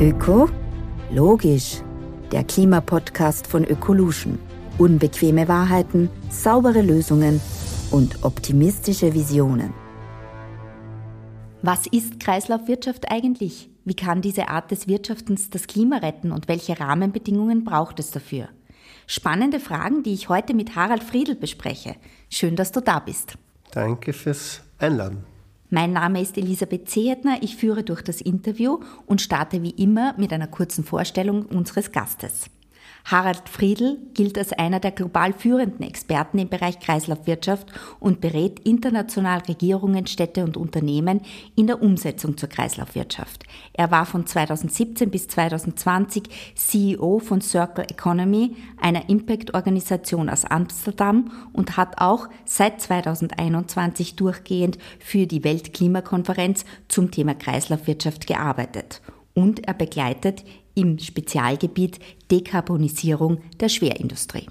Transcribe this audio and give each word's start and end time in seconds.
Öko? 0.00 0.48
Logisch. 1.10 1.82
Der 2.30 2.44
Klimapodcast 2.44 3.48
von 3.48 3.64
Ökolution. 3.64 4.38
Unbequeme 4.78 5.48
Wahrheiten, 5.48 6.08
saubere 6.30 6.82
Lösungen 6.82 7.40
und 7.90 8.22
optimistische 8.22 9.12
Visionen. 9.12 9.74
Was 11.62 11.88
ist 11.88 12.20
Kreislaufwirtschaft 12.20 13.10
eigentlich? 13.10 13.70
Wie 13.84 13.96
kann 13.96 14.22
diese 14.22 14.48
Art 14.50 14.70
des 14.70 14.86
Wirtschaftens 14.86 15.50
das 15.50 15.66
Klima 15.66 15.96
retten 15.96 16.30
und 16.30 16.46
welche 16.46 16.78
Rahmenbedingungen 16.78 17.64
braucht 17.64 17.98
es 17.98 18.12
dafür? 18.12 18.50
Spannende 19.08 19.58
Fragen, 19.58 20.04
die 20.04 20.14
ich 20.14 20.28
heute 20.28 20.54
mit 20.54 20.76
Harald 20.76 21.02
Friedl 21.02 21.34
bespreche. 21.34 21.96
Schön, 22.30 22.54
dass 22.54 22.70
du 22.70 22.80
da 22.80 23.00
bist. 23.00 23.36
Danke 23.72 24.12
fürs 24.12 24.62
Einladen. 24.78 25.24
Mein 25.70 25.92
Name 25.92 26.22
ist 26.22 26.38
Elisabeth 26.38 26.88
Zehetner, 26.88 27.42
ich 27.42 27.56
führe 27.56 27.82
durch 27.82 28.00
das 28.00 28.22
Interview 28.22 28.80
und 29.04 29.20
starte 29.20 29.62
wie 29.62 29.70
immer 29.70 30.14
mit 30.16 30.32
einer 30.32 30.46
kurzen 30.46 30.82
Vorstellung 30.82 31.44
unseres 31.44 31.92
Gastes. 31.92 32.48
Harald 33.04 33.48
Friedl 33.48 33.98
gilt 34.14 34.38
als 34.38 34.52
einer 34.52 34.80
der 34.80 34.90
global 34.90 35.32
führenden 35.32 35.86
Experten 35.86 36.38
im 36.38 36.48
Bereich 36.48 36.78
Kreislaufwirtschaft 36.78 37.72
und 38.00 38.20
berät 38.20 38.60
international 38.60 39.40
Regierungen, 39.48 40.06
Städte 40.06 40.44
und 40.44 40.56
Unternehmen 40.56 41.20
in 41.56 41.66
der 41.66 41.82
Umsetzung 41.82 42.36
zur 42.36 42.48
Kreislaufwirtschaft. 42.48 43.44
Er 43.72 43.90
war 43.90 44.06
von 44.06 44.26
2017 44.26 45.10
bis 45.10 45.28
2020 45.28 46.54
CEO 46.54 47.18
von 47.18 47.40
Circle 47.40 47.86
Economy, 47.88 48.56
einer 48.76 49.08
Impact-Organisation 49.08 50.28
aus 50.28 50.44
Amsterdam 50.44 51.30
und 51.52 51.76
hat 51.76 52.00
auch 52.00 52.28
seit 52.44 52.80
2021 52.80 54.16
durchgehend 54.16 54.78
für 54.98 55.26
die 55.26 55.44
Weltklimakonferenz 55.44 56.64
zum 56.88 57.10
Thema 57.10 57.34
Kreislaufwirtschaft 57.34 58.26
gearbeitet. 58.26 59.00
Und 59.34 59.66
er 59.68 59.74
begleitet 59.74 60.44
im 60.78 60.98
Spezialgebiet 60.98 61.98
Dekarbonisierung 62.30 63.38
der 63.58 63.68
Schwerindustrie. 63.68 64.46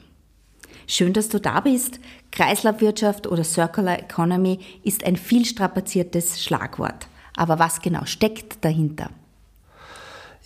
Schön, 0.85 1.13
dass 1.13 1.29
du 1.29 1.39
da 1.39 1.61
bist. 1.61 1.99
Kreislaufwirtschaft 2.31 3.27
oder 3.27 3.43
Circular 3.43 3.99
Economy 3.99 4.59
ist 4.83 5.05
ein 5.05 5.15
viel 5.15 5.45
strapaziertes 5.45 6.43
Schlagwort. 6.43 7.07
Aber 7.35 7.59
was 7.59 7.81
genau 7.81 8.05
steckt 8.05 8.63
dahinter? 8.63 9.09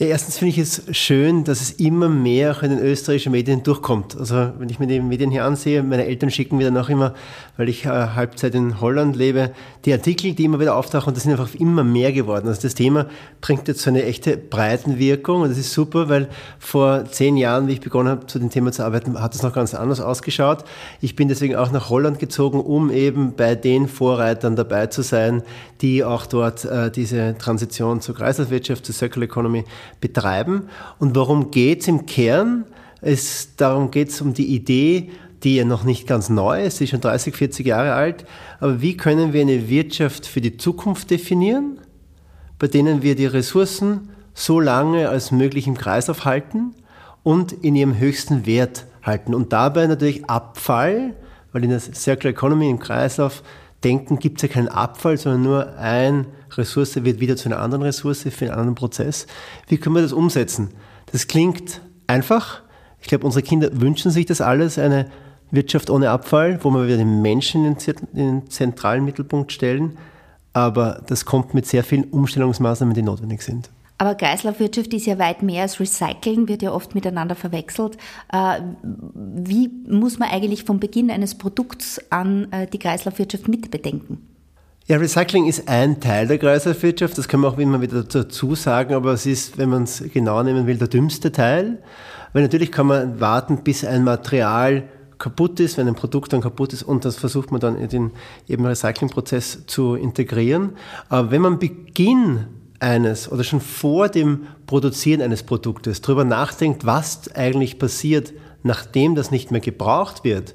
Ja, 0.02 0.08
erstens 0.08 0.40
finde 0.40 0.50
ich 0.50 0.58
es 0.58 0.82
schön, 0.98 1.44
dass 1.44 1.62
es 1.62 1.74
immer 1.74 2.10
mehr 2.10 2.54
auch 2.54 2.64
in 2.64 2.72
den 2.72 2.80
österreichischen 2.80 3.34
Medien 3.34 3.62
durchkommt. 3.62 4.18
Also 4.18 4.52
wenn 4.58 4.68
ich 4.68 4.80
mir 4.80 4.88
die 4.88 5.00
Medien 5.00 5.30
hier 5.30 5.46
ansehe, 5.46 5.84
meine 5.84 6.08
Eltern 6.08 6.32
schicken 6.32 6.58
mir 6.58 6.72
dann 6.72 6.78
auch 6.84 6.90
immer, 6.90 7.14
weil 7.56 7.70
ich 7.70 7.86
äh, 7.86 7.90
Halbzeit 7.90 8.56
in 8.56 8.82
Holland 8.82 9.16
lebe, 9.16 9.52
die 9.86 9.94
Artikel, 9.94 10.34
die 10.34 10.46
immer 10.46 10.60
wieder 10.60 10.76
auftauchen, 10.76 11.10
und 11.10 11.18
das 11.18 11.22
sind 11.22 11.34
einfach 11.34 11.54
immer 11.54 11.84
mehr 11.84 12.12
geworden. 12.14 12.48
Also 12.48 12.64
das 12.64 12.74
Thema 12.74 13.06
bringt 13.42 13.68
jetzt 13.68 13.82
so 13.82 13.92
eine 13.92 14.04
echte 14.04 14.38
Breitenwirkung 14.38 15.42
und 15.42 15.50
das 15.50 15.60
ist 15.60 15.72
super, 15.72 16.10
weil 16.10 16.30
vor 16.58 17.06
zehn 17.06 17.38
Jahren, 17.38 17.68
wie 17.68 17.74
ich 17.74 17.82
begonnen 17.82 18.10
habe, 18.10 18.26
zu 18.26 18.40
dem 18.40 18.50
Thema 18.50 18.72
zu 18.72 18.84
arbeiten, 18.84 19.22
hat 19.22 19.36
es 19.36 19.44
noch 19.44 19.54
ganz 19.54 19.76
anders 19.76 20.02
ausgeschaut. 20.02 20.64
Ich 21.02 21.16
bin 21.16 21.28
deswegen 21.28 21.56
auch 21.56 21.72
nach 21.72 21.92
Holland 21.92 22.18
gezogen, 22.18 22.60
um 22.60 22.90
eben 22.90 23.36
bei 23.36 23.54
den 23.54 23.88
Vorreitern 23.88 24.56
dabei 24.56 24.88
zu 24.88 25.04
sein, 25.04 25.44
die 25.82 26.04
auch 26.04 26.26
dort 26.26 26.66
äh, 26.66 26.90
diese 26.90 27.36
Transition 27.38 28.02
zur 28.02 28.16
Kreislaufwirtschaft, 28.16 28.84
zur 28.84 28.96
Circular 28.96 29.26
Economy 29.26 29.64
betreiben. 30.00 30.70
Und 31.00 31.16
worum 31.16 31.52
geht 31.52 31.82
es 31.82 31.88
im 31.88 32.06
Kern? 32.06 32.66
Es, 33.02 33.56
darum 33.56 33.92
geht 33.92 34.10
es 34.10 34.22
um 34.22 34.34
die 34.34 34.54
Idee, 34.56 35.12
die 35.44 35.56
ja 35.56 35.66
noch 35.66 35.84
nicht 35.84 36.08
ganz 36.08 36.30
neu 36.30 36.64
ist, 36.64 36.78
sie 36.78 36.84
ist 36.84 36.92
schon 36.92 37.02
30, 37.02 37.36
40 37.36 37.66
Jahre 37.66 37.94
alt, 37.94 38.26
aber 38.60 38.82
wie 38.82 38.96
können 38.96 39.34
wir 39.34 39.42
eine 39.42 39.70
Wirtschaft 39.70 40.28
für 40.28 40.42
die 40.42 40.58
Zukunft 40.58 41.10
definieren, 41.10 41.80
bei 42.60 42.68
denen 42.68 43.02
wir 43.02 43.16
die 43.16 43.26
Ressourcen 43.26 44.10
so 44.34 44.60
lange 44.60 45.10
als 45.10 45.32
möglich 45.32 45.68
im 45.68 45.78
Kreislauf 45.78 46.26
halten 46.26 46.76
und 47.24 47.52
in 47.52 47.76
ihrem 47.76 47.98
höchsten 47.98 48.46
Wert 48.46 48.86
halten 49.02 49.34
und 49.34 49.52
dabei 49.52 49.88
natürlich 49.88 50.26
Abfall, 50.26 51.16
weil 51.52 51.64
in 51.64 51.72
der 51.72 51.80
Circular 51.80 52.32
Economy 52.32 52.70
im 52.70 52.80
Kreislauf 52.80 53.42
denken, 53.84 54.20
gibt 54.20 54.38
es 54.38 54.44
ja 54.44 54.54
keinen 54.54 54.68
Abfall, 54.68 55.18
sondern 55.18 55.42
nur 55.42 55.78
ein 55.78 56.28
Ressource 56.58 57.04
wird 57.04 57.20
wieder 57.20 57.36
zu 57.36 57.50
einer 57.50 57.60
anderen 57.60 57.84
Ressource 57.84 58.24
für 58.24 58.46
einen 58.46 58.54
anderen 58.54 58.76
Prozess. 58.76 59.28
Wie 59.68 59.78
können 59.78 59.96
wir 59.96 60.02
das 60.02 60.14
umsetzen? 60.14 60.70
Das 61.12 61.28
klingt 61.28 61.82
einfach. 62.08 62.62
Ich 63.00 63.08
glaube, 63.08 63.26
unsere 63.26 63.44
Kinder 63.44 63.70
wünschen 63.74 64.12
sich 64.12 64.26
das 64.26 64.42
alles, 64.42 64.78
eine 64.78 65.08
Wirtschaft 65.52 65.90
ohne 65.90 66.10
Abfall, 66.10 66.60
wo 66.64 66.72
wir 66.72 66.86
wieder 66.86 66.98
den 66.98 67.22
Menschen 67.22 67.66
in 67.66 67.78
den 68.14 68.50
zentralen 68.50 69.04
Mittelpunkt 69.04 69.52
stellen. 69.52 69.98
Aber 70.54 71.02
das 71.08 71.26
kommt 71.26 71.54
mit 71.54 71.66
sehr 71.66 71.84
vielen 71.84 72.06
Umstellungsmaßnahmen, 72.06 72.94
die 72.94 73.02
notwendig 73.02 73.42
sind. 73.42 73.70
Aber 73.98 74.16
Kreislaufwirtschaft 74.16 74.94
ist 74.96 75.06
ja 75.06 75.20
weit 75.20 75.44
mehr 75.44 75.62
als 75.62 75.80
Recyceln, 75.80 76.48
wird 76.48 76.64
ja 76.64 76.72
oft 76.72 76.96
miteinander 76.96 77.36
verwechselt. 77.36 77.98
Äh, 78.34 78.60
wie 78.82 79.70
muss 79.88 80.18
man 80.18 80.30
eigentlich 80.30 80.64
vom 80.64 80.80
Beginn 80.80 81.12
eines 81.12 81.36
Produkts 81.36 82.02
an 82.10 82.52
äh, 82.52 82.66
die 82.66 82.80
Kreislaufwirtschaft 82.80 83.48
mitbedenken? 83.48 84.31
Ja, 84.92 84.98
Recycling 84.98 85.46
ist 85.48 85.70
ein 85.70 86.02
Teil 86.02 86.28
der 86.28 86.38
Kreislaufwirtschaft, 86.38 87.18
das 87.18 87.30
können 87.30 87.44
wir 87.44 87.48
auch 87.48 87.58
immer 87.58 87.80
wieder 87.80 88.04
dazu 88.04 88.56
sagen, 88.56 88.94
aber 88.94 89.14
es 89.14 89.26
ist, 89.26 89.58
wenn 89.58 89.70
man 89.70 89.84
es 89.84 90.04
genau 90.12 90.44
nehmen 90.44 90.68
will, 90.68 90.78
der 90.78 90.90
dümmste 90.90 91.32
Teil. 91.32 91.82
Weil 92.34 92.42
natürlich 92.42 92.74
kann 92.74 92.88
man 92.88 93.22
warten, 93.22 93.64
bis 93.64 93.86
ein 93.86 94.04
Material 94.04 94.84
kaputt 95.18 95.62
ist, 95.62 95.78
wenn 95.78 95.88
ein 95.88 95.96
Produkt 95.96 96.34
dann 96.34 96.42
kaputt 96.42 96.74
ist 96.74 96.84
und 96.84 97.06
das 97.06 97.16
versucht 97.16 97.52
man 97.52 97.62
dann 97.62 97.78
in 97.78 97.88
den 97.88 98.12
eben 98.50 98.66
Recyclingprozess 98.66 99.66
zu 99.66 99.96
integrieren. 99.96 100.72
Aber 101.08 101.32
wenn 101.32 101.42
man 101.42 101.58
Beginn 101.58 102.48
eines 102.82 103.32
oder 103.32 103.46
schon 103.46 103.62
vor 103.62 104.10
dem 104.10 104.42
Produzieren 104.68 105.22
eines 105.22 105.44
Produktes 105.44 106.02
darüber 106.02 106.26
nachdenkt, 106.26 106.86
was 106.86 107.34
eigentlich 107.34 107.80
passiert, 107.80 108.34
nachdem 108.62 109.16
das 109.16 109.32
nicht 109.32 109.52
mehr 109.52 109.62
gebraucht 109.62 110.26
wird, 110.26 110.54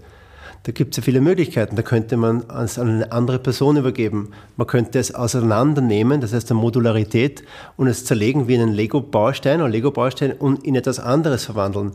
da 0.66 0.72
gibt 0.72 0.94
es 0.94 0.96
ja 0.96 1.02
viele 1.04 1.20
Möglichkeiten. 1.20 1.76
Da 1.76 1.82
könnte 1.82 2.16
man 2.16 2.42
es 2.50 2.76
an 2.76 2.88
eine 2.88 3.12
andere 3.12 3.38
Person 3.38 3.76
übergeben. 3.76 4.32
Man 4.56 4.66
könnte 4.66 4.98
es 4.98 5.14
auseinandernehmen, 5.14 6.20
das 6.20 6.32
heißt 6.32 6.50
eine 6.50 6.58
Modularität, 6.58 7.44
und 7.76 7.86
es 7.86 8.04
zerlegen 8.04 8.48
wie 8.48 8.56
einen 8.56 8.72
Lego-Baustein 8.72 9.60
oder 9.60 9.70
Lego-Baustein 9.70 10.32
und 10.32 10.64
in 10.64 10.74
etwas 10.74 10.98
anderes 10.98 11.44
verwandeln. 11.44 11.92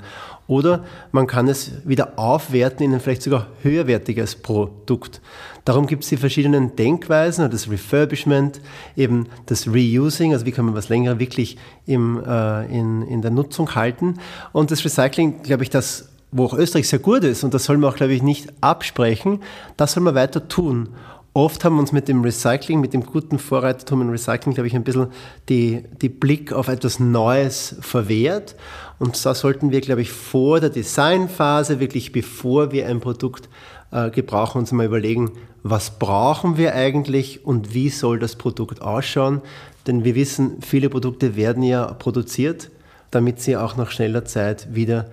Oder 0.47 0.85
man 1.11 1.27
kann 1.27 1.49
es 1.49 1.85
wieder 1.85 2.17
aufwerten 2.17 2.85
in 2.85 2.93
ein 2.93 3.01
vielleicht 3.01 3.23
sogar 3.23 3.47
höherwertiges 3.61 4.35
Produkt. 4.35 5.19
Darum 5.65 5.85
gibt 5.85 6.03
es 6.03 6.09
die 6.09 6.17
verschiedenen 6.17 6.77
Denkweisen, 6.77 7.51
das 7.51 7.69
Refurbishment, 7.69 8.61
eben 8.95 9.27
das 9.47 9.67
Reusing, 9.67 10.31
also 10.31 10.45
wie 10.45 10.51
kann 10.53 10.63
man 10.63 10.75
was 10.75 10.87
länger 10.87 11.19
wirklich 11.19 11.57
im, 11.85 12.23
äh, 12.25 12.65
in, 12.67 13.01
in 13.01 13.21
der 13.21 13.31
Nutzung 13.31 13.75
halten. 13.75 14.15
Und 14.53 14.71
das 14.71 14.85
Recycling, 14.85 15.43
glaube 15.43 15.63
ich, 15.63 15.69
das 15.69 16.10
wo 16.31 16.45
auch 16.45 16.53
Österreich 16.53 16.87
sehr 16.87 16.99
gut 16.99 17.23
ist, 17.23 17.43
und 17.43 17.53
das 17.53 17.65
soll 17.65 17.77
man 17.77 17.91
auch, 17.91 17.95
glaube 17.95 18.13
ich, 18.13 18.23
nicht 18.23 18.51
absprechen, 18.61 19.41
das 19.77 19.93
soll 19.93 20.03
man 20.03 20.15
weiter 20.15 20.47
tun. 20.47 20.89
Oft 21.33 21.63
haben 21.63 21.75
wir 21.75 21.79
uns 21.79 21.93
mit 21.93 22.09
dem 22.09 22.23
Recycling, 22.23 22.81
mit 22.81 22.93
dem 22.93 23.05
guten 23.05 23.39
Vorreitertum 23.39 24.01
im 24.01 24.09
Recycling, 24.09 24.53
glaube 24.53 24.67
ich, 24.67 24.75
ein 24.75 24.83
bisschen 24.83 25.07
die, 25.47 25.83
die 26.01 26.09
Blick 26.09 26.51
auf 26.51 26.67
etwas 26.67 26.99
Neues 26.99 27.77
verwehrt. 27.79 28.55
Und 28.99 29.25
da 29.25 29.33
sollten 29.33 29.71
wir, 29.71 29.79
glaube 29.79 30.01
ich, 30.01 30.11
vor 30.11 30.59
der 30.59 30.69
Designphase, 30.69 31.79
wirklich 31.79 32.11
bevor 32.11 32.73
wir 32.73 32.87
ein 32.87 32.99
Produkt 32.99 33.47
äh, 33.91 34.09
gebrauchen, 34.09 34.59
uns 34.59 34.73
mal 34.73 34.85
überlegen, 34.85 35.31
was 35.63 35.99
brauchen 35.99 36.57
wir 36.57 36.75
eigentlich 36.75 37.45
und 37.45 37.73
wie 37.73 37.89
soll 37.89 38.19
das 38.19 38.35
Produkt 38.35 38.81
ausschauen. 38.81 39.41
Denn 39.87 40.03
wir 40.03 40.15
wissen, 40.15 40.57
viele 40.61 40.89
Produkte 40.89 41.37
werden 41.37 41.63
ja 41.63 41.85
produziert, 41.93 42.71
damit 43.09 43.39
sie 43.39 43.55
auch 43.55 43.77
nach 43.77 43.91
schneller 43.91 44.25
Zeit 44.25 44.75
wieder 44.75 45.09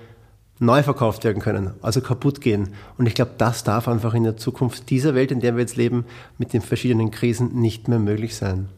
neu 0.60 0.82
verkauft 0.82 1.24
werden 1.24 1.42
können, 1.42 1.70
also 1.82 2.00
kaputt 2.00 2.41
gehen. 2.41 2.70
Und 2.96 3.06
ich 3.06 3.14
glaube, 3.14 3.32
das 3.38 3.64
darf 3.64 3.88
einfach 3.88 4.14
in 4.14 4.24
der 4.24 4.36
Zukunft 4.36 4.91
dieser 4.91 5.14
Welt, 5.14 5.30
in 5.30 5.41
der 5.41 5.54
wir 5.54 5.60
jetzt 5.60 5.76
leben, 5.76 6.04
mit 6.38 6.52
den 6.52 6.62
verschiedenen 6.62 7.10
Krisen 7.10 7.60
nicht 7.60 7.88
mehr 7.88 7.98
möglich 7.98 8.36
sein. 8.36 8.69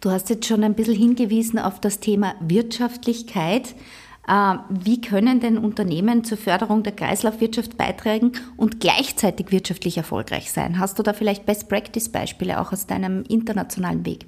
Du 0.00 0.10
hast 0.10 0.30
jetzt 0.30 0.46
schon 0.46 0.64
ein 0.64 0.74
bisschen 0.74 0.96
hingewiesen 0.96 1.58
auf 1.58 1.78
das 1.78 2.00
Thema 2.00 2.34
Wirtschaftlichkeit. 2.40 3.74
Äh, 4.26 4.54
wie 4.70 5.00
können 5.00 5.40
denn 5.40 5.58
Unternehmen 5.58 6.24
zur 6.24 6.38
Förderung 6.38 6.82
der 6.82 6.94
Kreislaufwirtschaft 6.94 7.76
beitragen 7.76 8.32
und 8.56 8.80
gleichzeitig 8.80 9.50
wirtschaftlich 9.50 9.98
erfolgreich 9.98 10.52
sein? 10.52 10.78
Hast 10.78 10.98
du 10.98 11.02
da 11.02 11.12
vielleicht 11.12 11.46
Best-Practice-Beispiele 11.46 12.60
auch 12.60 12.72
aus 12.72 12.86
deinem 12.86 13.24
internationalen 13.24 14.06
Weg? 14.06 14.26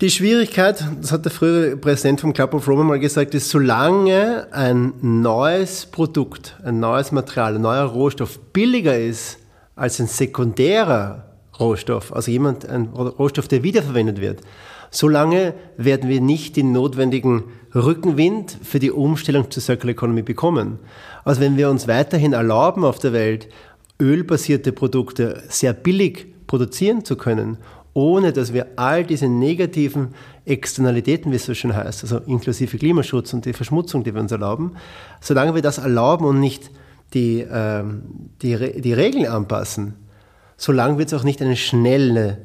Die 0.00 0.10
Schwierigkeit, 0.10 0.82
das 1.02 1.12
hat 1.12 1.26
der 1.26 1.32
frühere 1.32 1.76
Präsident 1.76 2.22
vom 2.22 2.32
Club 2.32 2.54
of 2.54 2.66
Rome 2.66 2.84
mal 2.84 2.98
gesagt, 2.98 3.34
ist, 3.34 3.50
solange 3.50 4.46
ein 4.50 4.94
neues 5.02 5.84
Produkt, 5.84 6.56
ein 6.64 6.80
neues 6.80 7.12
Material, 7.12 7.56
ein 7.56 7.60
neuer 7.60 7.84
Rohstoff 7.84 8.38
billiger 8.54 8.98
ist 8.98 9.36
als 9.76 10.00
ein 10.00 10.06
sekundärer 10.06 11.26
Rohstoff, 11.58 12.14
also 12.14 12.30
jemand, 12.30 12.66
ein 12.66 12.86
Rohstoff, 12.86 13.46
der 13.46 13.62
wiederverwendet 13.62 14.22
wird, 14.22 14.40
solange 14.90 15.52
werden 15.76 16.08
wir 16.08 16.22
nicht 16.22 16.56
den 16.56 16.72
notwendigen 16.72 17.44
Rückenwind 17.74 18.56
für 18.62 18.78
die 18.78 18.92
Umstellung 18.92 19.50
zur 19.50 19.62
Circular 19.62 19.92
Economy 19.92 20.22
bekommen. 20.22 20.78
Also 21.24 21.42
wenn 21.42 21.58
wir 21.58 21.68
uns 21.68 21.88
weiterhin 21.88 22.32
erlauben 22.32 22.84
auf 22.84 23.00
der 23.00 23.12
Welt, 23.12 23.48
ölbasierte 24.00 24.72
Produkte 24.72 25.42
sehr 25.50 25.74
billig 25.74 26.26
produzieren 26.46 27.04
zu 27.04 27.16
können 27.16 27.58
ohne 27.92 28.32
dass 28.32 28.52
wir 28.52 28.66
all 28.76 29.04
diese 29.04 29.28
negativen 29.28 30.14
Externalitäten, 30.44 31.32
wie 31.32 31.36
es 31.36 31.46
so 31.46 31.54
schön 31.54 31.74
heißt, 31.74 32.02
also 32.04 32.18
inklusive 32.18 32.78
Klimaschutz 32.78 33.32
und 33.32 33.44
die 33.44 33.52
Verschmutzung, 33.52 34.04
die 34.04 34.14
wir 34.14 34.20
uns 34.20 34.32
erlauben, 34.32 34.72
solange 35.20 35.54
wir 35.54 35.62
das 35.62 35.78
erlauben 35.78 36.24
und 36.26 36.40
nicht 36.40 36.70
die, 37.14 37.44
ähm, 37.50 38.02
die, 38.42 38.80
die 38.80 38.92
Regeln 38.92 39.26
anpassen, 39.26 39.94
solange 40.56 40.98
wird 40.98 41.12
es 41.12 41.18
auch 41.18 41.24
nicht 41.24 41.42
eine 41.42 41.56
schnelle 41.56 42.38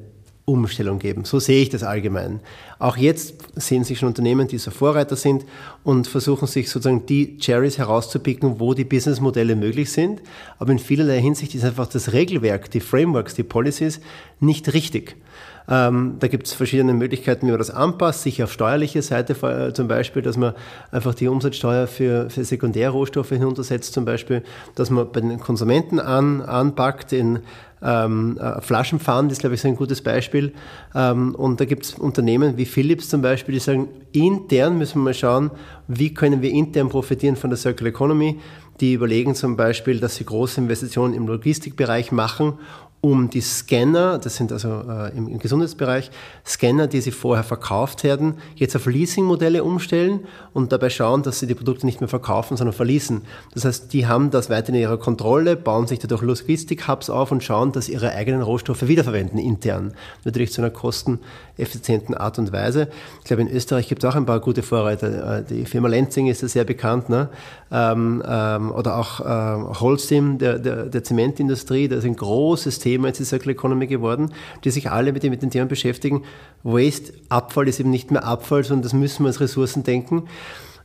Umstellung 0.46 1.00
geben. 1.00 1.26
So 1.26 1.40
sehe 1.40 1.62
ich 1.62 1.70
das 1.70 1.82
allgemein. 1.82 2.40
Auch 2.78 2.98
jetzt 2.98 3.34
sehen 3.56 3.84
sich 3.84 3.98
schon 3.98 4.10
Unternehmen, 4.10 4.48
die 4.48 4.60
so 4.60 4.70
Vorreiter 4.70 5.16
sind 5.16 5.44
und 5.84 6.08
versuchen 6.08 6.48
sich 6.48 6.70
sozusagen 6.70 7.08
die 7.08 7.38
Cherries 7.38 7.80
herauszupicken, 7.80 8.60
wo 8.60 8.76
die 8.76 8.84
Businessmodelle 8.84 9.56
möglich 9.56 9.92
sind. 9.92 10.22
Aber 10.60 10.72
in 10.72 10.80
vielerlei 10.80 11.20
Hinsicht 11.20 11.56
ist 11.56 11.66
einfach 11.66 11.88
das 11.88 12.14
Regelwerk, 12.14 12.70
die 12.70 12.80
Frameworks, 12.80 13.34
die 13.34 13.44
Policies 13.44 14.00
nicht 14.40 14.72
richtig. 14.74 15.16
Ähm, 15.68 16.18
da 16.20 16.28
gibt 16.28 16.48
es 16.48 16.54
verschiedene 16.54 16.94
Möglichkeiten, 16.94 17.48
wie 17.48 17.52
man 17.52 17.58
das 17.58 17.72
anpasst, 17.72 18.22
sicher 18.24 18.46
auf 18.46 18.54
steuerliche 18.54 19.02
Seite 19.02 19.34
äh, 19.46 19.74
zum 19.74 19.88
Beispiel, 19.88 20.22
dass 20.22 20.38
man 20.38 20.54
einfach 20.92 21.16
die 21.16 21.28
Umsatzsteuer 21.28 21.88
für, 21.88 22.30
für 22.30 22.44
Sekundärrohstoffe 22.44 23.30
hinuntersetzt, 23.30 23.94
zum 23.94 24.06
Beispiel, 24.06 24.44
dass 24.76 24.90
man 24.90 25.12
bei 25.12 25.22
den 25.22 25.40
Konsumenten 25.40 26.00
an, 26.00 26.42
anpackt 26.42 27.14
in 27.14 27.40
ähm, 27.82 28.38
äh, 28.40 28.62
Flaschenpfand 28.62 29.32
ist, 29.32 29.40
glaube 29.40 29.56
ich, 29.56 29.62
so 29.62 29.68
ein 29.68 29.76
gutes 29.76 30.02
Beispiel. 30.02 30.54
Ähm, 30.94 31.36
und 31.36 31.60
da 31.60 31.66
gibt 31.66 31.86
es 31.86 31.94
Unternehmen 31.94 32.58
wie 32.58 32.66
Philips 32.66 33.10
zum 33.10 33.22
Beispiel, 33.22 33.54
die 33.54 33.60
sagen, 33.60 33.90
intern 34.12 34.78
müssen 34.78 35.00
wir 35.00 35.06
mal 35.06 35.14
schauen, 35.14 35.52
wie 35.88 36.14
können 36.14 36.42
wir 36.42 36.52
intern 36.52 36.90
profitieren 36.90 37.36
von 37.36 37.50
der 37.50 37.58
Circular 37.58 37.90
Economy. 37.90 38.40
Die 38.82 38.94
überlegen 38.94 39.36
zum 39.36 39.56
Beispiel, 39.56 40.00
dass 40.00 40.16
sie 40.16 40.26
große 40.26 40.60
Investitionen 40.60 41.14
im 41.14 41.28
Logistikbereich 41.28 42.12
machen 42.12 42.56
um 43.06 43.30
die 43.30 43.42
Scanner, 43.42 44.18
das 44.18 44.36
sind 44.36 44.52
also 44.52 44.82
äh, 44.90 45.16
im, 45.16 45.28
im, 45.28 45.38
Gesundheitsbereich, 45.38 46.10
Scanner, 46.44 46.88
die 46.88 47.02
sie 47.02 47.12
vorher 47.12 47.44
verkauft 47.44 48.04
werden, 48.04 48.36
jetzt 48.56 48.76
auf 48.76 48.88
Leasing-Modelle 48.88 49.64
umstellen 49.64 50.22
und 50.54 50.72
dabei 50.72 50.90
schauen, 50.90 51.22
dass 51.22 51.40
sie 51.40 51.46
die 51.46 51.54
Produkte 51.54 51.86
nicht 51.86 52.02
mehr 52.02 52.08
verkaufen, 52.08 52.58
sondern 52.58 52.74
verließen. 52.74 53.22
Das 53.54 53.64
heißt, 53.64 53.94
die 53.94 54.08
haben 54.08 54.32
das 54.32 54.50
weiter 54.50 54.70
in 54.70 54.76
ihrer 54.76 54.98
Kontrolle, 54.98 55.56
bauen 55.56 55.86
sich 55.86 56.00
dadurch 56.00 56.24
Logistik-Hubs 56.24 57.12
auf 57.12 57.32
und 57.32 57.44
schauen, 57.44 57.72
dass 57.74 57.90
ihre 57.90 58.12
eigenen 58.12 58.42
Rohstoffe 58.42 58.88
wiederverwenden 58.88 59.38
intern. 59.38 59.94
Natürlich 60.24 60.52
zu 60.52 60.62
einer 60.62 60.72
kosteneffizienten 60.72 62.16
Art 62.16 62.40
und 62.40 62.52
Weise. 62.52 62.88
Ich 63.20 63.26
glaube, 63.26 63.44
in 63.44 63.52
Österreich 63.52 63.88
gibt 63.88 64.04
es 64.04 64.10
auch 64.10 64.16
ein 64.16 64.26
paar 64.26 64.40
gute 64.40 64.64
Vorreiter. 64.64 65.38
Äh, 65.40 65.44
die 65.44 65.66
Firma 65.66 65.90
Lenzing 65.90 66.26
ist 66.26 66.42
ja 66.42 66.48
sehr 66.48 66.64
bekannt, 66.64 67.10
ne? 67.10 67.30
ähm, 67.72 68.24
ähm, 68.28 68.72
oder 68.72 68.98
auch 68.98 69.20
äh, 69.20 69.80
Holcim, 69.80 70.40
der, 70.40 70.58
der, 70.58 70.86
der 70.86 71.04
Zementindustrie, 71.04 71.88
das 71.88 72.00
ist 72.00 72.06
ein 72.06 72.16
großes 72.16 72.80
Thema 72.80 72.95
Thema 72.96 73.08
jetzt 73.08 73.20
die 73.20 73.26
Circular 73.26 73.54
Economy 73.54 73.88
geworden, 73.88 74.32
die 74.64 74.72
sich 74.72 74.90
alle 74.90 75.12
mit, 75.12 75.24
mit 75.24 75.42
den 75.42 75.52
Themen 75.52 75.68
beschäftigen. 75.68 76.24
Waste, 76.64 77.14
Abfall 77.30 77.68
ist 77.68 77.80
eben 77.80 77.90
nicht 77.90 78.12
mehr 78.12 78.24
Abfall, 78.24 78.64
sondern 78.64 78.84
das 78.84 78.94
müssen 78.94 79.24
wir 79.24 79.28
als 79.28 79.42
Ressourcen 79.42 79.84
denken. 79.84 80.24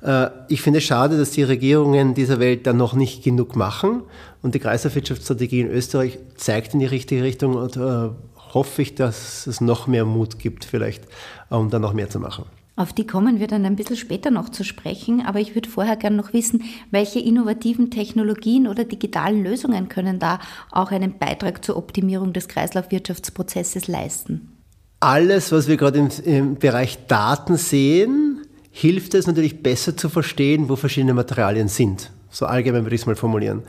Äh, 0.03 0.29
ich 0.49 0.63
finde 0.63 0.79
es 0.79 0.85
schade, 0.85 1.17
dass 1.17 1.31
die 1.31 1.45
Regierungen 1.45 2.15
dieser 2.15 2.41
Welt 2.41 2.67
da 2.67 2.73
noch 2.73 2.95
nicht 2.95 3.23
genug 3.23 3.55
machen. 3.55 4.03
Und 4.43 4.55
die 4.55 4.59
Kreislaufwirtschaftsstrategie 4.59 5.61
in 5.61 5.71
Österreich 5.71 6.19
zeigt 6.37 6.75
in 6.75 6.81
die 6.81 6.87
richtige 6.87 7.23
Richtung 7.23 7.55
und 7.55 7.77
äh, 7.77 8.09
hoffe 8.53 8.83
ich, 8.83 8.97
dass 8.97 9.47
es 9.47 9.61
noch 9.61 9.87
mehr 9.87 10.05
Mut 10.05 10.39
gibt, 10.39 10.65
vielleicht, 10.65 11.05
um 11.49 11.71
da 11.71 11.79
noch 11.79 11.93
mehr 11.93 12.11
zu 12.11 12.19
machen. 12.19 12.45
Auf 12.81 12.95
die 12.95 13.07
kommen 13.07 13.41
wir 13.41 13.47
dann 13.47 13.67
ein 13.67 13.77
bisschen 13.77 13.99
später 13.99 14.31
noch 14.31 14.49
zu 14.49 14.65
sprechen, 14.65 15.21
aber 15.21 15.39
ich 15.39 15.55
würde 15.55 15.69
vorher 15.69 15.97
gerne 15.97 16.17
noch 16.17 16.33
wissen, 16.33 16.63
welche 16.91 17.21
innovativen 17.21 17.91
Technologien 17.91 18.67
oder 18.67 18.85
digitalen 18.85 19.45
Lösungen 19.45 19.91
können 19.91 20.19
da 20.19 20.41
auch 20.71 20.91
einen 20.91 21.19
Beitrag 21.19 21.63
zur 21.63 21.77
Optimierung 21.77 22.33
des 22.33 22.49
Kreislaufwirtschaftsprozesses 22.49 23.87
leisten? 23.87 24.57
Alles, 24.99 25.53
was 25.53 25.69
wir 25.69 25.77
gerade 25.77 25.99
im, 25.99 26.09
im 26.25 26.55
Bereich 26.55 27.07
Daten 27.07 27.59
sehen, 27.59 28.47
hilft 28.71 29.13
es 29.13 29.27
natürlich 29.27 29.63
besser 29.63 29.95
zu 29.95 30.09
verstehen, 30.09 30.71
wo 30.71 30.77
verschiedene 30.77 31.13
Materialien 31.13 31.69
sind. 31.69 32.11
So 32.33 32.47
allgemein 32.47 32.85
würde 32.85 32.95
ich 32.95 33.03
es 33.03 33.07
mal 33.07 33.17
formulieren. 33.17 33.65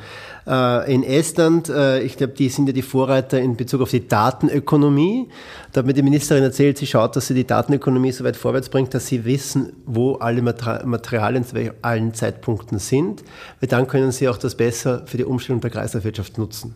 Äh, 0.45 0.93
in 0.93 1.03
Estland, 1.03 1.67
äh, 1.69 2.01
ich 2.01 2.15
glaube, 2.15 2.33
die 2.33 2.47
sind 2.49 2.67
ja 2.67 2.73
die 2.73 2.83
Vorreiter 2.83 3.39
in 3.39 3.57
Bezug 3.57 3.81
auf 3.81 3.89
die 3.89 4.07
Datenökonomie. 4.07 5.29
Da 5.71 5.79
hat 5.79 5.87
mir 5.87 5.93
die 5.93 6.03
Ministerin 6.03 6.43
erzählt, 6.43 6.77
sie 6.77 6.85
schaut, 6.85 7.15
dass 7.15 7.27
sie 7.27 7.33
die 7.33 7.47
Datenökonomie 7.47 8.11
so 8.11 8.23
weit 8.23 8.35
vorwärts 8.35 8.69
bringt, 8.69 8.93
dass 8.93 9.07
sie 9.07 9.25
wissen, 9.25 9.73
wo 9.85 10.15
alle 10.15 10.41
Materialien 10.43 11.43
zu 11.43 11.73
allen 11.81 12.13
Zeitpunkten 12.13 12.77
sind, 12.77 13.23
weil 13.59 13.67
dann 13.67 13.87
können 13.87 14.11
sie 14.11 14.29
auch 14.29 14.37
das 14.37 14.55
besser 14.55 15.03
für 15.07 15.17
die 15.17 15.25
Umstellung 15.25 15.61
der 15.61 15.71
Kreislaufwirtschaft 15.71 16.37
nutzen. 16.37 16.75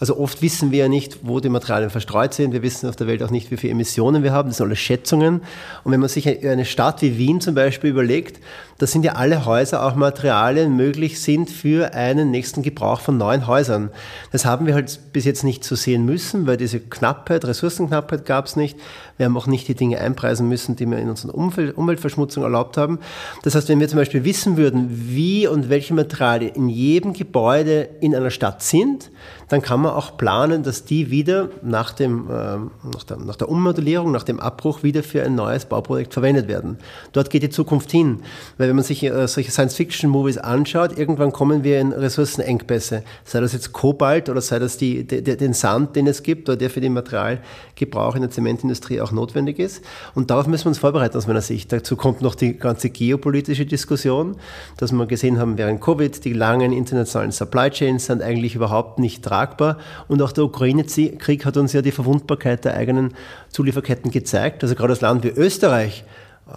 Also 0.00 0.18
oft 0.18 0.42
wissen 0.42 0.70
wir 0.70 0.80
ja 0.80 0.88
nicht, 0.88 1.18
wo 1.22 1.40
die 1.40 1.48
Materialien 1.48 1.90
verstreut 1.90 2.34
sind. 2.34 2.52
Wir 2.52 2.62
wissen 2.62 2.88
auf 2.88 2.96
der 2.96 3.06
Welt 3.06 3.22
auch 3.22 3.30
nicht, 3.30 3.50
wie 3.50 3.56
viele 3.56 3.72
Emissionen 3.72 4.22
wir 4.22 4.32
haben. 4.32 4.48
Das 4.48 4.58
sind 4.58 4.66
alles 4.66 4.78
Schätzungen. 4.78 5.42
Und 5.84 5.92
wenn 5.92 6.00
man 6.00 6.08
sich 6.08 6.26
eine 6.44 6.64
Stadt 6.64 7.02
wie 7.02 7.18
Wien 7.18 7.40
zum 7.40 7.54
Beispiel 7.54 7.90
überlegt, 7.90 8.40
da 8.78 8.86
sind 8.86 9.04
ja 9.04 9.12
alle 9.12 9.46
Häuser 9.46 9.86
auch 9.86 9.94
Materialien 9.94 10.74
möglich 10.74 11.20
sind 11.20 11.48
für 11.48 11.94
einen 11.94 12.32
nächsten 12.32 12.62
Gebrauch 12.62 13.00
von 13.00 13.16
neuen 13.16 13.46
Häusern. 13.46 13.90
Das 14.32 14.44
haben 14.44 14.66
wir 14.66 14.74
halt 14.74 14.98
bis 15.12 15.24
jetzt 15.24 15.44
nicht 15.44 15.62
so 15.62 15.76
sehen 15.76 16.04
müssen, 16.04 16.48
weil 16.48 16.56
diese 16.56 16.80
Knappheit, 16.80 17.44
Ressourcenknappheit 17.44 18.26
gab 18.26 18.46
es 18.46 18.56
nicht. 18.56 18.76
Wir 19.16 19.26
haben 19.26 19.36
auch 19.36 19.46
nicht 19.46 19.68
die 19.68 19.76
Dinge 19.76 20.00
einpreisen 20.00 20.48
müssen, 20.48 20.74
die 20.74 20.86
wir 20.86 20.98
in 20.98 21.08
unserer 21.08 21.36
Umwelt, 21.36 21.76
Umweltverschmutzung 21.76 22.42
erlaubt 22.42 22.76
haben. 22.76 22.98
Das 23.44 23.54
heißt, 23.54 23.68
wenn 23.68 23.78
wir 23.78 23.88
zum 23.88 23.98
Beispiel 23.98 24.24
wissen 24.24 24.56
würden, 24.56 24.88
wie 24.90 25.46
und 25.46 25.68
welche 25.68 25.94
Materialien 25.94 26.52
in 26.54 26.68
jedem 26.68 27.12
Gebäude 27.12 27.88
in 28.00 28.14
einer 28.14 28.30
Stadt 28.30 28.62
sind, 28.62 29.10
dann 29.48 29.62
kann 29.62 29.82
man 29.82 29.83
auch 29.92 30.16
planen, 30.16 30.62
dass 30.62 30.84
die 30.84 31.10
wieder 31.10 31.48
nach, 31.62 31.92
dem, 31.92 32.30
äh, 32.30 32.56
nach, 32.92 33.04
der, 33.08 33.16
nach 33.18 33.36
der 33.36 33.48
Ummodellierung, 33.48 34.10
nach 34.12 34.22
dem 34.22 34.40
Abbruch 34.40 34.82
wieder 34.82 35.02
für 35.02 35.22
ein 35.22 35.34
neues 35.34 35.64
Bauprojekt 35.66 36.12
verwendet 36.12 36.48
werden. 36.48 36.78
Dort 37.12 37.30
geht 37.30 37.42
die 37.42 37.50
Zukunft 37.50 37.90
hin. 37.90 38.20
Weil 38.58 38.68
wenn 38.68 38.76
man 38.76 38.84
sich 38.84 39.02
äh, 39.02 39.28
solche 39.28 39.50
Science-Fiction-Movies 39.50 40.38
anschaut, 40.38 40.96
irgendwann 40.98 41.32
kommen 41.32 41.64
wir 41.64 41.80
in 41.80 41.92
Ressourcenengpässe. 41.92 43.02
Sei 43.24 43.40
das 43.40 43.52
jetzt 43.52 43.72
Kobalt 43.72 44.28
oder 44.28 44.40
sei 44.40 44.58
das 44.58 44.76
die, 44.76 45.04
de, 45.04 45.20
de, 45.20 45.36
den 45.36 45.52
Sand, 45.52 45.96
den 45.96 46.06
es 46.06 46.22
gibt 46.22 46.48
oder 46.48 46.56
der 46.56 46.70
für 46.70 46.80
den 46.80 46.92
Materialgebrauch 46.92 48.14
in 48.14 48.22
der 48.22 48.30
Zementindustrie 48.30 49.00
auch 49.00 49.12
notwendig 49.12 49.58
ist. 49.58 49.84
Und 50.14 50.30
darauf 50.30 50.46
müssen 50.46 50.64
wir 50.64 50.70
uns 50.70 50.78
vorbereiten 50.78 51.16
aus 51.16 51.26
meiner 51.26 51.42
Sicht. 51.42 51.72
Dazu 51.72 51.96
kommt 51.96 52.22
noch 52.22 52.34
die 52.34 52.56
ganze 52.56 52.90
geopolitische 52.90 53.66
Diskussion, 53.66 54.36
dass 54.76 54.92
wir 54.92 55.06
gesehen 55.06 55.38
haben 55.38 55.58
während 55.58 55.80
Covid, 55.80 56.24
die 56.24 56.32
langen 56.32 56.72
internationalen 56.72 57.32
Supply 57.32 57.70
Chains 57.70 58.06
sind 58.06 58.22
eigentlich 58.22 58.54
überhaupt 58.54 58.98
nicht 58.98 59.24
tragbar. 59.24 59.73
Und 60.08 60.22
auch 60.22 60.32
der 60.32 60.44
Ukraine-Krieg 60.44 61.44
hat 61.44 61.56
uns 61.56 61.72
ja 61.72 61.82
die 61.82 61.92
Verwundbarkeit 61.92 62.64
der 62.64 62.74
eigenen 62.74 63.14
Zulieferketten 63.50 64.10
gezeigt. 64.10 64.62
Also 64.62 64.74
gerade 64.74 64.90
das 64.90 65.00
Land 65.00 65.24
wie 65.24 65.28
Österreich, 65.28 66.04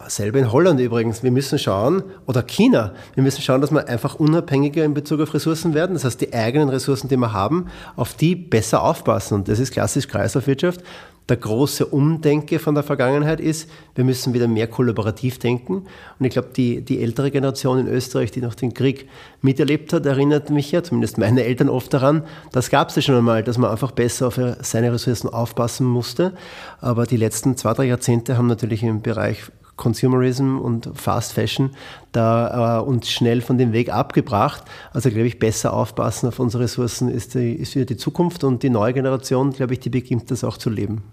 Selber 0.08 0.40
in 0.40 0.52
Holland 0.52 0.80
übrigens. 0.82 1.24
Wir 1.24 1.32
müssen 1.32 1.58
schauen, 1.58 2.04
oder 2.26 2.44
China, 2.44 2.94
wir 3.14 3.24
müssen 3.24 3.42
schauen, 3.42 3.62
dass 3.62 3.72
wir 3.72 3.88
einfach 3.88 4.16
unabhängiger 4.16 4.84
in 4.84 4.94
Bezug 4.94 5.22
auf 5.22 5.34
Ressourcen 5.34 5.74
werden. 5.74 5.94
Das 5.94 6.04
heißt, 6.04 6.20
die 6.20 6.34
eigenen 6.34 6.70
Ressourcen, 6.70 7.08
die 7.08 7.16
wir 7.16 7.32
haben, 7.32 7.68
auf 7.96 8.14
die 8.14 8.36
besser 8.36 8.84
aufpassen. 8.84 9.36
Und 9.36 9.48
das 9.48 9.60
ist 9.60 9.72
klassisch 9.72 10.08
Kreislaufwirtschaft 10.08 10.84
der 11.30 11.38
große 11.38 11.86
Umdenke 11.86 12.58
von 12.58 12.74
der 12.74 12.84
Vergangenheit 12.84 13.42
ist, 13.42 13.70
wir 13.96 14.06
müssen 14.06 14.34
wieder 14.34 14.48
mehr 14.48 14.68
kollaborativ 14.68 15.40
denken. 15.40 15.86
Und 16.20 16.26
ich 16.26 16.32
glaube, 16.32 16.50
die, 16.56 16.82
die 16.82 17.02
ältere 17.02 17.32
Generation 17.32 17.80
in 17.80 17.88
Österreich, 17.88 18.32
die 18.32 18.42
noch 18.42 18.56
den 18.56 18.74
Krieg 18.74 19.10
miterlebt 19.42 19.92
hat, 19.92 20.06
erinnert 20.06 20.50
mich 20.50 20.72
ja, 20.72 20.84
zumindest 20.84 21.18
meine 21.18 21.44
Eltern 21.44 21.68
oft 21.68 21.94
daran, 21.94 22.24
das 22.54 22.70
gab 22.70 22.90
es 22.90 22.96
ja 22.96 23.02
schon 23.02 23.16
einmal, 23.16 23.44
dass 23.44 23.58
man 23.58 23.70
einfach 23.70 23.92
besser 23.92 24.28
auf 24.28 24.40
seine 24.62 24.94
Ressourcen 24.94 25.30
aufpassen 25.30 25.86
musste. 25.86 26.34
Aber 26.80 27.06
die 27.06 27.18
letzten 27.18 27.58
zwei, 27.58 27.74
drei 27.74 27.86
Jahrzehnte 27.86 28.38
haben 28.38 28.48
natürlich 28.48 28.84
im 28.84 29.02
Bereich 29.02 29.52
Consumerism 29.78 30.58
und 30.58 30.90
Fast 30.94 31.34
Fashion 31.34 31.72
da 32.12 32.80
äh, 32.80 32.82
uns 32.82 33.10
schnell 33.10 33.42
von 33.42 33.58
dem 33.58 33.72
Weg 33.72 33.94
abgebracht. 33.94 34.64
Also 34.92 35.10
glaube 35.10 35.28
ich, 35.28 35.40
besser 35.40 35.74
aufpassen 35.74 36.28
auf 36.28 36.40
unsere 36.40 36.64
Ressourcen 36.64 37.10
ist, 37.10 37.36
die, 37.36 37.54
ist 37.54 37.76
wieder 37.76 37.86
die 37.86 37.98
Zukunft 37.98 38.44
und 38.44 38.64
die 38.64 38.70
neue 38.70 38.94
Generation, 38.94 39.52
glaube 39.52 39.74
ich, 39.74 39.80
die 39.80 39.90
beginnt 39.90 40.32
das 40.32 40.44
auch 40.44 40.58
zu 40.58 40.70
leben. 40.70 41.04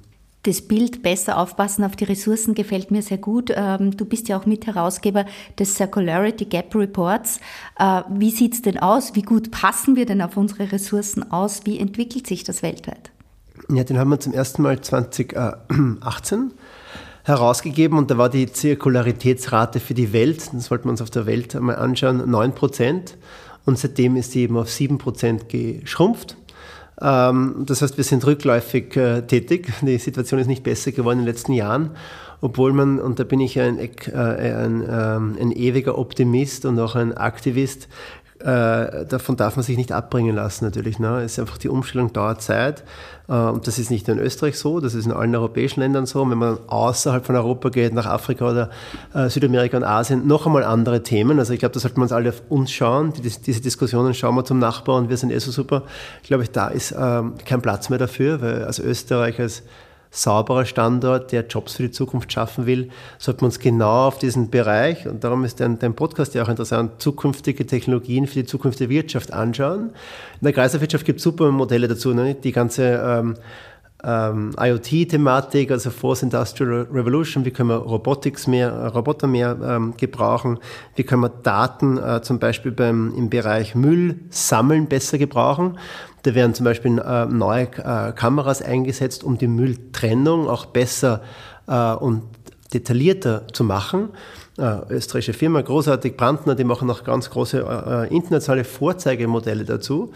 Das 0.44 0.60
Bild 0.60 1.02
besser 1.02 1.38
aufpassen 1.38 1.84
auf 1.84 1.96
die 1.96 2.04
Ressourcen 2.04 2.54
gefällt 2.54 2.90
mir 2.90 3.00
sehr 3.00 3.16
gut. 3.16 3.50
Ähm, 3.54 3.96
du 3.96 4.04
bist 4.04 4.28
ja 4.28 4.38
auch 4.38 4.44
Mitherausgeber 4.44 5.24
des 5.58 5.74
Circularity 5.74 6.44
Gap 6.44 6.74
Reports. 6.74 7.40
Äh, 7.78 8.02
wie 8.10 8.30
sieht 8.30 8.52
es 8.52 8.60
denn 8.60 8.78
aus? 8.78 9.14
Wie 9.14 9.22
gut 9.22 9.50
passen 9.50 9.96
wir 9.96 10.04
denn 10.04 10.20
auf 10.20 10.36
unsere 10.36 10.70
Ressourcen 10.70 11.30
aus? 11.32 11.62
Wie 11.64 11.78
entwickelt 11.78 12.26
sich 12.26 12.44
das 12.44 12.62
weltweit? 12.62 13.10
Ja, 13.70 13.84
den 13.84 13.98
haben 13.98 14.10
wir 14.10 14.20
zum 14.20 14.34
ersten 14.34 14.60
Mal 14.60 14.82
2018 14.82 16.52
herausgegeben 17.24 17.98
und 17.98 18.10
da 18.10 18.18
war 18.18 18.28
die 18.28 18.52
Zirkularitätsrate 18.52 19.80
für 19.80 19.94
die 19.94 20.12
Welt, 20.12 20.50
das 20.52 20.70
wollten 20.70 20.84
wir 20.84 20.90
uns 20.90 21.02
auf 21.02 21.10
der 21.10 21.26
Welt 21.26 21.56
einmal 21.56 21.76
anschauen, 21.76 22.30
9 22.30 22.54
Prozent 22.54 23.16
und 23.64 23.78
seitdem 23.78 24.16
ist 24.16 24.32
sie 24.32 24.42
eben 24.42 24.56
auf 24.56 24.70
7 24.70 24.98
Prozent 24.98 25.48
geschrumpft. 25.48 26.36
Ähm, 27.00 27.64
das 27.66 27.82
heißt, 27.82 27.96
wir 27.96 28.04
sind 28.04 28.24
rückläufig 28.26 28.96
äh, 28.96 29.22
tätig. 29.22 29.72
Die 29.82 29.98
Situation 29.98 30.38
ist 30.38 30.46
nicht 30.46 30.62
besser 30.62 30.92
geworden 30.92 31.20
in 31.20 31.24
den 31.24 31.32
letzten 31.32 31.52
Jahren, 31.52 31.90
obwohl 32.40 32.72
man, 32.72 33.00
und 33.00 33.18
da 33.18 33.24
bin 33.24 33.40
ich 33.40 33.58
ein, 33.58 33.78
äh, 33.78 33.88
ein, 34.12 34.84
ähm, 34.88 35.36
ein 35.40 35.52
ewiger 35.52 35.98
Optimist 35.98 36.66
und 36.66 36.78
auch 36.78 36.94
ein 36.94 37.16
Aktivist, 37.16 37.88
äh, 38.44 39.06
davon 39.06 39.36
darf 39.36 39.56
man 39.56 39.62
sich 39.62 39.78
nicht 39.78 39.90
abbringen 39.90 40.36
lassen 40.36 40.66
natürlich. 40.66 40.98
Ne? 40.98 41.22
Es 41.22 41.32
ist 41.32 41.38
einfach 41.38 41.56
die 41.56 41.70
Umstellung 41.70 42.12
dauert 42.12 42.42
Zeit. 42.42 42.84
Äh, 43.26 43.32
und 43.32 43.66
das 43.66 43.78
ist 43.78 43.90
nicht 43.90 44.06
nur 44.06 44.18
in 44.18 44.22
Österreich 44.22 44.58
so, 44.58 44.80
das 44.80 44.94
ist 44.94 45.06
in 45.06 45.12
allen 45.12 45.34
europäischen 45.34 45.80
Ländern 45.80 46.04
so. 46.04 46.28
Wenn 46.28 46.36
man 46.36 46.58
außerhalb 46.66 47.24
von 47.24 47.36
Europa 47.36 47.70
geht, 47.70 47.94
nach 47.94 48.04
Afrika 48.04 48.50
oder 48.50 48.70
äh, 49.14 49.30
Südamerika 49.30 49.78
und 49.78 49.84
Asien, 49.84 50.26
noch 50.26 50.44
einmal 50.44 50.62
andere 50.62 51.02
Themen. 51.02 51.38
Also 51.38 51.54
ich 51.54 51.60
glaube, 51.60 51.72
da 51.72 51.80
sollten 51.80 51.96
wir 51.96 52.02
uns 52.02 52.12
alle 52.12 52.28
auf 52.28 52.42
uns 52.50 52.70
schauen. 52.70 53.14
Die, 53.14 53.22
diese 53.22 53.62
Diskussionen 53.62 54.12
schauen 54.12 54.34
wir 54.34 54.44
zum 54.44 54.58
Nachbar 54.58 54.96
und 54.96 55.08
wir 55.08 55.16
sind 55.16 55.30
eh 55.32 55.38
so 55.38 55.50
super. 55.50 55.84
Ich 56.22 56.28
glaube, 56.28 56.46
da 56.46 56.68
ist 56.68 56.94
ähm, 56.98 57.34
kein 57.46 57.62
Platz 57.62 57.88
mehr 57.88 57.98
dafür, 57.98 58.42
weil 58.42 58.64
als 58.64 58.78
Österreich, 58.78 59.40
als 59.40 59.62
sauberer 60.14 60.64
Standort, 60.64 61.32
der 61.32 61.46
Jobs 61.46 61.74
für 61.74 61.82
die 61.82 61.90
Zukunft 61.90 62.32
schaffen 62.32 62.66
will, 62.66 62.90
sollte 63.18 63.42
man 63.42 63.48
uns 63.48 63.58
genau 63.58 64.06
auf 64.06 64.18
diesen 64.18 64.48
Bereich, 64.48 65.06
und 65.06 65.24
darum 65.24 65.44
ist 65.44 65.60
dein, 65.60 65.78
dein 65.78 65.94
Podcast 65.94 66.34
ja 66.34 66.44
auch 66.44 66.48
interessant, 66.48 67.02
zukünftige 67.02 67.66
Technologien 67.66 68.26
für 68.26 68.34
die 68.34 68.46
Zukunft 68.46 68.80
der 68.80 68.88
Wirtschaft 68.88 69.32
anschauen. 69.32 69.90
In 70.40 70.44
der 70.44 70.52
Kreislaufwirtschaft 70.52 71.04
gibt 71.04 71.18
es 71.18 71.24
super 71.24 71.50
Modelle 71.50 71.88
dazu, 71.88 72.14
ne? 72.14 72.34
die 72.34 72.52
ganze 72.52 73.02
ähm, 73.04 73.34
ähm, 74.04 74.52
IoT-Thematik, 74.58 75.70
also 75.70 75.90
Fourth 75.90 76.22
Industrial 76.22 76.86
Revolution, 76.92 77.44
wie 77.44 77.50
können 77.50 77.70
wir 77.70 77.76
Robotics 77.76 78.46
mehr, 78.46 78.88
Roboter 78.88 79.26
mehr 79.26 79.56
ähm, 79.64 79.94
gebrauchen, 79.96 80.58
wie 80.94 81.02
können 81.02 81.22
wir 81.22 81.30
Daten 81.30 81.98
äh, 81.98 82.22
zum 82.22 82.38
Beispiel 82.38 82.72
beim, 82.72 83.14
im 83.16 83.30
Bereich 83.30 83.74
Müll 83.74 84.20
sammeln 84.30 84.86
besser 84.86 85.18
gebrauchen. 85.18 85.78
Da 86.24 86.34
werden 86.34 86.54
zum 86.54 86.64
Beispiel 86.64 86.98
äh, 86.98 87.26
neue 87.26 87.64
äh, 87.64 88.12
Kameras 88.12 88.62
eingesetzt, 88.62 89.24
um 89.24 89.36
die 89.36 89.46
Mülltrennung 89.46 90.48
auch 90.48 90.66
besser 90.66 91.20
äh, 91.66 91.92
und 91.92 92.22
detaillierter 92.72 93.46
zu 93.52 93.62
machen. 93.62 94.08
Äh, 94.56 94.78
österreichische 94.88 95.34
Firma, 95.34 95.60
großartig, 95.60 96.16
Brandner, 96.16 96.54
die 96.54 96.64
machen 96.64 96.90
auch 96.90 97.04
ganz 97.04 97.28
große 97.28 98.06
äh, 98.08 98.14
internationale 98.14 98.64
Vorzeigemodelle 98.64 99.64
dazu. 99.64 100.12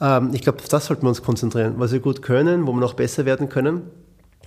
Ähm, 0.00 0.30
ich 0.32 0.42
glaube, 0.42 0.58
auf 0.58 0.68
das 0.68 0.86
sollten 0.86 1.02
wir 1.02 1.10
uns 1.10 1.22
konzentrieren, 1.22 1.74
was 1.76 1.92
wir 1.92 2.00
gut 2.00 2.22
können, 2.22 2.66
wo 2.66 2.72
wir 2.72 2.80
noch 2.80 2.94
besser 2.94 3.24
werden 3.24 3.48
können. 3.48 3.82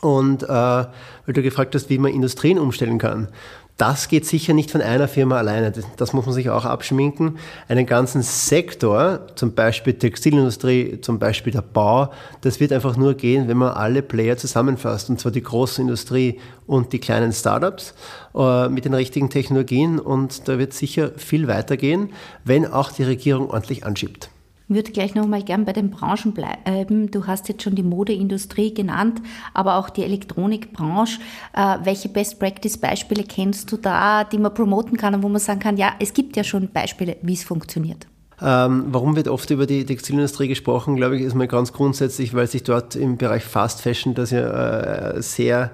Und 0.01 0.43
äh, 0.43 0.47
weil 0.47 0.87
du 1.27 1.41
gefragt 1.41 1.73
hast, 1.75 1.89
wie 1.89 1.97
man 1.97 2.11
Industrien 2.11 2.59
umstellen 2.59 2.97
kann. 2.97 3.29
Das 3.77 4.07
geht 4.07 4.25
sicher 4.25 4.53
nicht 4.53 4.71
von 4.71 4.81
einer 4.81 5.09
Firma 5.09 5.37
alleine. 5.37 5.73
Das 5.97 6.13
muss 6.13 6.25
man 6.25 6.33
sich 6.33 6.49
auch 6.49 6.63
abschminken. 6.63 7.37
Einen 7.67 7.85
ganzen 7.85 8.21
Sektor, 8.21 9.27
zum 9.35 9.53
Beispiel 9.53 9.95
Textilindustrie, 9.95 11.01
zum 11.01 11.19
Beispiel 11.19 11.51
der 11.51 11.61
Bau, 11.61 12.09
das 12.39 12.61
wird 12.61 12.71
einfach 12.71 12.95
nur 12.95 13.15
gehen, 13.15 13.49
wenn 13.49 13.57
man 13.57 13.73
alle 13.73 14.01
Player 14.01 14.37
zusammenfasst. 14.37 15.09
Und 15.09 15.19
zwar 15.19 15.33
die 15.33 15.43
große 15.43 15.81
Industrie 15.81 16.39
und 16.67 16.93
die 16.93 16.99
kleinen 16.99 17.33
Startups 17.33 17.93
äh, 18.33 18.69
mit 18.69 18.85
den 18.85 18.93
richtigen 18.93 19.29
Technologien. 19.29 19.99
Und 19.99 20.47
da 20.47 20.57
wird 20.57 20.71
sicher 20.71 21.11
viel 21.17 21.49
weitergehen, 21.49 22.13
wenn 22.45 22.65
auch 22.65 22.93
die 22.93 23.03
Regierung 23.03 23.49
ordentlich 23.49 23.85
anschiebt. 23.85 24.29
Würde 24.67 24.91
gleich 24.91 25.13
nochmal 25.13 25.43
gern 25.43 25.63
bei 25.65 25.73
den 25.73 25.91
Branchen 25.91 26.33
bleiben. 26.33 27.11
Du 27.11 27.27
hast 27.27 27.47
jetzt 27.49 27.61
schon 27.61 27.75
die 27.75 27.83
Modeindustrie 27.83 28.73
genannt, 28.73 29.21
aber 29.53 29.75
auch 29.75 29.89
die 29.89 30.03
Elektronikbranche. 30.03 31.19
Äh, 31.53 31.77
welche 31.83 32.09
Best-Practice-Beispiele 32.09 33.23
kennst 33.23 33.71
du 33.71 33.77
da, 33.77 34.23
die 34.23 34.39
man 34.39 34.53
promoten 34.53 34.97
kann 34.97 35.13
und 35.13 35.23
wo 35.23 35.29
man 35.29 35.39
sagen 35.39 35.59
kann, 35.59 35.77
ja, 35.77 35.93
es 35.99 36.13
gibt 36.13 36.35
ja 36.35 36.43
schon 36.43 36.69
Beispiele, 36.69 37.17
wie 37.21 37.33
es 37.33 37.43
funktioniert? 37.43 38.07
Ähm, 38.41 38.85
warum 38.89 39.15
wird 39.15 39.27
oft 39.27 39.49
über 39.51 39.65
die 39.65 39.85
Textilindustrie 39.85 40.47
gesprochen, 40.47 40.95
glaube 40.95 41.15
ich, 41.15 41.21
ist 41.21 41.35
mal 41.35 41.47
ganz 41.47 41.71
grundsätzlich, 41.71 42.33
weil 42.33 42.47
sich 42.47 42.63
dort 42.63 42.95
im 42.95 43.17
Bereich 43.17 43.43
Fast 43.43 43.81
Fashion 43.81 44.13
das 44.13 44.31
ja 44.31 45.11
äh, 45.11 45.21
sehr 45.21 45.71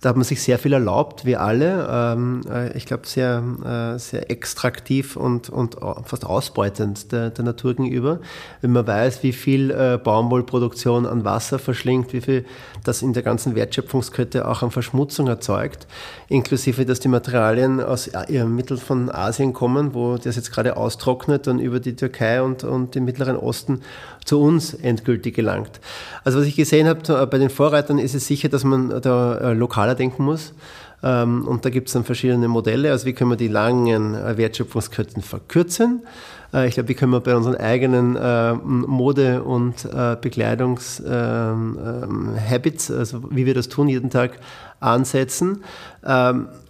da 0.00 0.08
hat 0.08 0.16
man 0.16 0.24
sich 0.24 0.42
sehr 0.42 0.58
viel 0.58 0.72
erlaubt, 0.72 1.26
wie 1.26 1.36
alle. 1.36 1.86
Ähm, 1.90 2.40
äh, 2.50 2.76
ich 2.76 2.86
glaube, 2.86 3.06
sehr, 3.06 3.42
äh, 3.64 3.98
sehr 3.98 4.30
extraktiv 4.30 5.16
und, 5.16 5.50
und 5.50 5.76
fast 6.04 6.24
ausbeutend 6.24 7.12
der, 7.12 7.30
der 7.30 7.44
Natur 7.44 7.74
gegenüber. 7.74 8.20
Wenn 8.62 8.72
man 8.72 8.86
weiß, 8.86 9.22
wie 9.22 9.32
viel 9.32 9.70
äh, 9.70 9.98
Baumwollproduktion 10.02 11.04
an 11.04 11.24
Wasser 11.24 11.58
verschlingt, 11.58 12.14
wie 12.14 12.22
viel 12.22 12.46
das 12.82 13.02
in 13.02 13.12
der 13.12 13.22
ganzen 13.22 13.54
Wertschöpfungskette 13.54 14.48
auch 14.48 14.62
an 14.62 14.70
Verschmutzung 14.70 15.26
erzeugt, 15.26 15.86
inklusive, 16.28 16.86
dass 16.86 17.00
die 17.00 17.08
Materialien 17.08 17.80
aus 17.82 18.08
äh, 18.08 18.44
Mittel 18.44 18.78
von 18.78 19.10
Asien 19.10 19.52
kommen, 19.52 19.92
wo 19.92 20.16
das 20.16 20.36
jetzt 20.36 20.50
gerade 20.50 20.78
austrocknet, 20.78 21.46
dann 21.46 21.58
über 21.58 21.78
die 21.78 21.94
Türkei 21.94 22.40
und, 22.40 22.64
und 22.64 22.94
den 22.94 23.04
Mittleren 23.04 23.36
Osten 23.36 23.82
zu 24.24 24.40
uns 24.40 24.74
endgültig 24.74 25.34
gelangt. 25.34 25.80
Also 26.24 26.40
was 26.40 26.46
ich 26.46 26.56
gesehen 26.56 26.86
habe 26.86 27.26
bei 27.26 27.38
den 27.38 27.50
Vorreitern 27.50 27.98
ist 27.98 28.14
es 28.14 28.26
sicher, 28.26 28.48
dass 28.48 28.64
man 28.64 29.00
da 29.02 29.36
äh, 29.38 29.52
lokaler 29.90 29.94
denken 29.94 30.24
muss. 30.24 30.52
Ähm, 31.02 31.48
und 31.48 31.64
da 31.64 31.70
gibt 31.70 31.88
es 31.88 31.94
dann 31.94 32.04
verschiedene 32.04 32.46
Modelle. 32.48 32.90
Also 32.90 33.06
wie 33.06 33.14
können 33.14 33.30
wir 33.30 33.36
die 33.36 33.48
langen 33.48 34.14
äh, 34.14 34.36
Wertschöpfungsketten 34.36 35.22
verkürzen? 35.22 36.02
Äh, 36.52 36.68
ich 36.68 36.74
glaube, 36.74 36.90
wie 36.90 36.94
können 36.94 37.12
wir 37.12 37.20
bei 37.20 37.34
unseren 37.34 37.56
eigenen 37.56 38.18
Mode- 38.86 39.42
und 39.42 39.88
Bekleidungshabits, 40.20 42.90
ähm, 42.90 42.94
ähm, 42.94 42.98
also 42.98 43.22
wie 43.30 43.46
wir 43.46 43.54
das 43.54 43.68
tun, 43.68 43.88
jeden 43.88 44.10
Tag 44.10 44.32
ansetzen. 44.80 45.64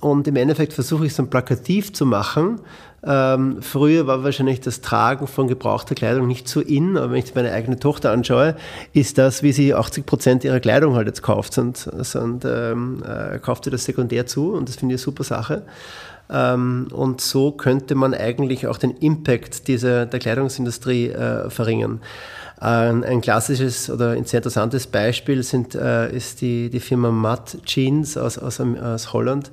Und 0.00 0.28
im 0.28 0.36
Endeffekt 0.36 0.72
versuche 0.72 1.06
ich 1.06 1.12
es 1.12 1.16
dann 1.16 1.30
plakativ 1.30 1.92
zu 1.92 2.06
machen, 2.06 2.60
ähm, 3.02 3.62
früher 3.62 4.06
war 4.06 4.24
wahrscheinlich 4.24 4.60
das 4.60 4.82
Tragen 4.82 5.26
von 5.26 5.48
gebrauchter 5.48 5.94
Kleidung 5.94 6.26
nicht 6.26 6.48
so 6.48 6.60
in, 6.60 6.98
aber 6.98 7.12
wenn 7.12 7.18
ich 7.18 7.34
meine 7.34 7.52
eigene 7.52 7.78
Tochter 7.78 8.10
anschaue, 8.10 8.56
ist 8.92 9.16
das, 9.16 9.42
wie 9.42 9.52
sie 9.52 9.74
80 9.74 10.04
Prozent 10.04 10.44
ihrer 10.44 10.60
Kleidung 10.60 10.94
halt 10.94 11.06
jetzt 11.06 11.22
kauft 11.22 11.56
und, 11.56 11.86
und 11.86 12.44
ähm, 12.44 13.02
äh, 13.02 13.38
kauft 13.38 13.64
sie 13.64 13.70
das 13.70 13.84
sekundär 13.84 14.26
zu 14.26 14.52
und 14.52 14.68
das 14.68 14.76
finde 14.76 14.94
ich 14.94 15.00
eine 15.00 15.04
super 15.04 15.24
Sache. 15.24 15.62
Ähm, 16.30 16.88
und 16.92 17.20
so 17.20 17.52
könnte 17.52 17.94
man 17.94 18.14
eigentlich 18.14 18.66
auch 18.66 18.76
den 18.76 18.92
Impact 18.98 19.66
dieser, 19.66 20.06
der 20.06 20.20
Kleidungsindustrie 20.20 21.08
äh, 21.08 21.50
verringern. 21.50 22.00
Ein, 22.60 23.04
ein, 23.04 23.22
klassisches 23.22 23.88
oder 23.88 24.10
ein 24.10 24.26
sehr 24.26 24.38
interessantes 24.38 24.86
Beispiel 24.86 25.42
sind, 25.42 25.74
äh, 25.74 26.14
ist 26.14 26.42
die, 26.42 26.68
die 26.68 26.80
Firma 26.80 27.10
Matt 27.10 27.56
Jeans 27.64 28.18
aus, 28.18 28.36
aus, 28.36 28.60
aus 28.60 29.12
Holland 29.14 29.50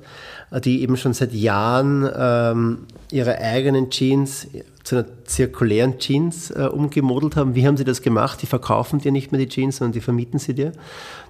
die 0.64 0.82
eben 0.82 0.96
schon 0.96 1.12
seit 1.12 1.32
Jahren 1.32 2.08
ähm, 2.16 2.86
ihre 3.10 3.38
eigenen 3.38 3.90
Jeans 3.90 4.46
zu 4.82 4.96
einer 4.96 5.06
zirkulären 5.24 5.98
Jeans 5.98 6.50
äh, 6.50 6.68
umgemodelt 6.72 7.36
haben. 7.36 7.54
Wie 7.54 7.66
haben 7.66 7.76
sie 7.76 7.84
das 7.84 8.00
gemacht? 8.00 8.40
Die 8.40 8.46
verkaufen 8.46 9.00
dir 9.00 9.12
nicht 9.12 9.30
mehr 9.30 9.40
die 9.40 9.48
Jeans, 9.48 9.76
sondern 9.76 9.92
die 9.92 10.00
vermieten 10.00 10.38
sie 10.38 10.54
dir. 10.54 10.72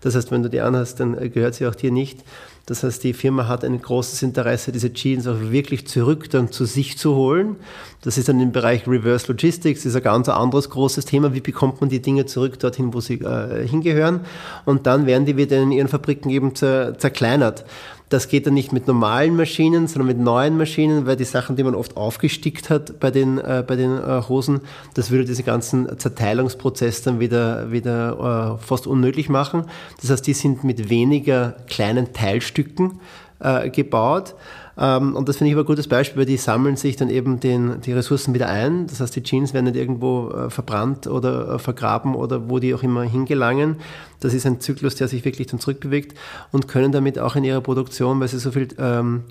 Das 0.03 0.15
heißt, 0.15 0.31
wenn 0.31 0.45
du 0.45 0.51
die 0.51 0.61
anhast, 0.61 1.01
dann 1.01 1.19
äh, 1.19 1.29
gehört 1.29 1.55
sie 1.55 1.67
auch 1.67 1.75
dir 1.75 1.91
nicht. 1.91 2.21
Das 2.69 2.83
heißt, 2.83 3.03
die 3.03 3.15
Firma 3.15 3.49
hat 3.49 3.65
ein 3.65 3.81
großes 3.81 4.23
Interesse, 4.23 4.73
diese 4.73 4.93
Jeans 4.93 5.27
auch 5.27 5.41
wirklich 5.41 5.87
zurück 5.87 6.29
dann 6.29 6.53
zu 6.53 6.67
sich 6.67 6.99
zu 6.99 7.15
holen. 7.15 7.57
Das 8.03 8.19
ist 8.19 8.29
dann 8.29 8.39
im 8.41 8.53
Bereich 8.53 8.87
Reverse 8.87 9.27
Logistics, 9.29 9.87
ist 9.87 9.97
ein 9.97 10.03
ganz 10.03 10.29
anderes 10.29 10.69
großes 10.69 11.07
Thema. 11.07 11.33
Wie 11.33 11.41
bekommt 11.41 11.81
man 11.81 11.89
die 11.89 12.03
Dinge 12.03 12.27
zurück 12.27 12.59
dorthin, 12.59 12.93
wo 12.93 13.01
sie 13.01 13.23
äh, 13.23 13.67
hingehören? 13.67 14.21
Und 14.67 14.87
dann 14.87 15.07
werden 15.07 15.25
die 15.25 15.39
wieder 15.39 15.57
in 15.57 15.73
ihren 15.73 15.89
Fabriken 15.89 16.29
eben 16.29 16.55
zerkleinert. 16.55 17.65
Das 18.09 18.29
geht 18.29 18.47
dann 18.47 18.55
nicht 18.55 18.73
mit 18.73 18.87
normalen 18.87 19.37
Maschinen, 19.37 19.87
sondern 19.87 20.07
mit 20.07 20.19
neuen 20.19 20.57
Maschinen, 20.57 21.07
weil 21.07 21.17
die 21.17 21.25
Sachen, 21.25 21.57
die 21.57 21.63
man 21.63 21.75
oft 21.75 21.97
aufgestickt 21.97 22.71
hat 22.71 22.99
bei 23.01 23.11
den, 23.11 23.39
äh, 23.39 23.65
bei 23.67 23.77
den 23.77 23.99
äh, 23.99 24.23
Hosen, 24.29 24.61
das 24.95 25.11
würde 25.11 25.25
diese 25.25 25.43
ganzen 25.43 25.99
Zerteilungsprozess 25.99 27.03
dann 27.03 27.21
wieder, 27.21 27.71
wieder 27.71 28.59
äh, 28.61 28.65
fast 28.65 28.87
unmöglich 28.87 29.29
machen. 29.29 29.65
Das 30.01 30.11
heißt, 30.11 30.27
die 30.27 30.35
sind 30.35 30.65
mit 30.65 30.89
weniger 30.89 31.57
kleinen 31.69 32.13
Teilstücken 32.13 33.01
äh, 33.41 33.71
gebaut. 33.71 34.35
Ähm, 34.79 35.17
und 35.17 35.29
das 35.29 35.39
finde 35.39 35.51
ich 35.51 35.55
aber 35.55 35.65
ein 35.65 35.67
gutes 35.67 35.89
Beispiel, 35.89 36.21
weil 36.21 36.27
die 36.27 36.37
sammeln 36.37 36.77
sich 36.77 36.97
dann 36.97 37.11
eben 37.11 37.41
den, 37.41 37.81
die 37.81 37.93
Ressourcen 37.93 38.33
wieder 38.33 38.49
ein. 38.49 38.87
Das 38.87 39.01
heißt, 39.01 39.15
die 39.17 39.23
Jeans 39.23 39.53
werden 39.53 39.65
nicht 39.65 39.77
irgendwo 39.77 40.31
äh, 40.31 40.51
verbrannt 40.51 41.07
oder 41.09 41.55
äh, 41.55 41.59
vergraben 41.59 42.15
oder 42.15 42.49
wo 42.49 42.61
die 42.61 42.75
auch 42.75 42.83
immer 42.83 43.03
hingelangen. 43.03 43.77
Das 44.21 44.35
ist 44.35 44.47
ein 44.47 44.61
Zyklus, 44.61 44.95
der 44.95 45.09
sich 45.09 45.25
wirklich 45.25 45.49
dann 45.49 45.59
zurückbewegt 45.59 46.17
und 46.53 46.69
können 46.69 46.93
damit 46.93 47.19
auch 47.19 47.35
in 47.35 47.45
ihrer 47.45 47.61
Produktion, 47.61 48.21
weil 48.21 48.29
sie 48.29 48.39
so 48.39 48.53
viel 48.53 48.69
ähm, 48.79 49.25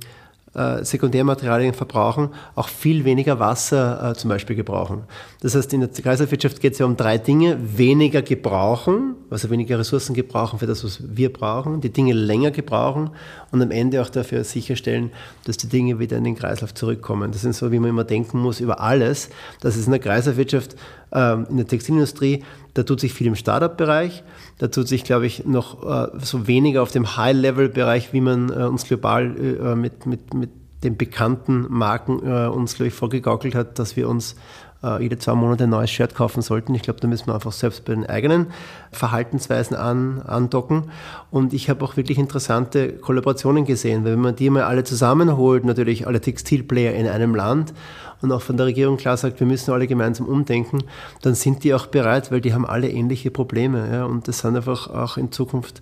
äh, 0.53 0.83
Sekundärmaterialien 0.83 1.73
verbrauchen, 1.73 2.29
auch 2.55 2.67
viel 2.67 3.05
weniger 3.05 3.39
Wasser 3.39 4.11
äh, 4.11 4.13
zum 4.15 4.29
Beispiel 4.29 4.55
gebrauchen. 4.55 5.03
Das 5.41 5.55
heißt, 5.55 5.71
in 5.73 5.81
der 5.81 5.89
Kreislaufwirtschaft 5.89 6.59
geht 6.61 6.73
es 6.73 6.79
ja 6.79 6.85
um 6.85 6.97
drei 6.97 7.17
Dinge. 7.17 7.57
Weniger 7.77 8.21
gebrauchen, 8.21 9.15
also 9.29 9.49
weniger 9.49 9.77
Ressourcen 9.77 10.13
gebrauchen 10.13 10.59
für 10.59 10.65
das, 10.65 10.83
was 10.83 10.99
wir 11.15 11.31
brauchen, 11.31 11.81
die 11.81 11.91
Dinge 11.91 12.13
länger 12.13 12.51
gebrauchen 12.51 13.11
und 13.51 13.61
am 13.61 13.71
Ende 13.71 14.01
auch 14.01 14.09
dafür 14.09 14.43
sicherstellen, 14.43 15.11
dass 15.45 15.57
die 15.57 15.67
Dinge 15.67 15.99
wieder 15.99 16.17
in 16.17 16.23
den 16.23 16.35
Kreislauf 16.35 16.73
zurückkommen. 16.73 17.31
Das 17.31 17.43
ist 17.43 17.57
so, 17.57 17.71
wie 17.71 17.79
man 17.79 17.91
immer 17.91 18.03
denken 18.03 18.39
muss 18.39 18.59
über 18.59 18.79
alles. 18.79 19.29
Das 19.61 19.75
ist 19.75 19.85
in 19.85 19.91
der 19.91 19.99
Kreislaufwirtschaft, 19.99 20.75
ähm, 21.11 21.45
in 21.49 21.57
der 21.57 21.67
Textilindustrie, 21.67 22.43
da 22.73 22.83
tut 22.83 22.99
sich 22.99 23.13
viel 23.13 23.27
im 23.27 23.35
Startup-Bereich. 23.35 24.23
Da 24.57 24.67
tut 24.67 24.87
sich, 24.87 25.03
glaube 25.03 25.27
ich, 25.27 25.45
noch 25.45 25.83
äh, 25.83 26.09
so 26.19 26.47
weniger 26.47 26.81
auf 26.81 26.91
dem 26.91 27.15
High-Level-Bereich, 27.15 28.11
wie 28.13 28.21
man 28.21 28.49
äh, 28.49 28.63
uns 28.63 28.85
global 28.85 29.35
äh, 29.37 29.75
mit, 29.75 30.05
mit, 30.05 30.33
mit 30.33 30.49
den 30.83 30.97
bekannten 30.97 31.65
Marken 31.69 32.19
äh, 32.25 32.47
uns, 32.47 32.75
glaube 32.75 32.87
ich, 32.87 32.93
vorgegaukelt 32.93 33.55
hat, 33.55 33.79
dass 33.79 33.95
wir 33.95 34.07
uns 34.07 34.35
äh, 34.83 35.01
jede 35.01 35.17
zwei 35.17 35.33
Monate 35.33 35.65
ein 35.65 35.69
neues 35.69 35.89
Shirt 35.89 36.15
kaufen 36.15 36.41
sollten. 36.41 36.73
Ich 36.75 36.81
glaube, 36.81 36.99
da 36.99 37.07
müssen 37.07 37.27
wir 37.27 37.35
einfach 37.35 37.51
selbst 37.51 37.85
bei 37.85 37.93
den 37.93 38.05
eigenen 38.05 38.47
Verhaltensweisen 38.91 39.75
an, 39.75 40.21
andocken. 40.21 40.91
Und 41.31 41.53
ich 41.53 41.69
habe 41.69 41.83
auch 41.83 41.97
wirklich 41.97 42.17
interessante 42.17 42.93
Kollaborationen 42.93 43.65
gesehen, 43.65 44.05
weil 44.05 44.13
wenn 44.13 44.21
man 44.21 44.35
die 44.35 44.49
mal 44.49 44.63
alle 44.63 44.83
zusammenholt, 44.83 45.65
natürlich 45.65 46.07
alle 46.07 46.21
Textilplayer 46.21 46.93
in 46.93 47.07
einem 47.07 47.35
Land 47.35 47.73
und 48.21 48.31
auch 48.31 48.41
von 48.41 48.57
der 48.57 48.65
Regierung 48.65 48.97
klar 48.97 49.17
sagt, 49.17 49.39
wir 49.39 49.47
müssen 49.47 49.71
alle 49.71 49.87
gemeinsam 49.87 50.27
umdenken, 50.27 50.83
dann 51.21 51.35
sind 51.35 51.63
die 51.63 51.73
auch 51.73 51.87
bereit, 51.87 52.31
weil 52.31 52.41
die 52.41 52.53
haben 52.53 52.65
alle 52.65 52.89
ähnliche 52.89 53.31
Probleme. 53.31 53.89
Ja? 53.91 54.05
Und 54.05 54.27
das 54.27 54.39
sind 54.39 54.55
einfach 54.55 54.89
auch 54.89 55.17
in 55.17 55.31
Zukunft 55.31 55.81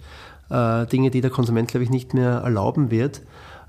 äh, 0.50 0.86
Dinge, 0.88 1.12
die 1.12 1.22
der 1.22 1.32
Konsument, 1.32 1.70
glaube 1.70 1.84
ich, 1.84 1.90
nicht 1.90 2.14
mehr 2.14 2.42
erlauben 2.44 2.92
wird. 2.92 3.22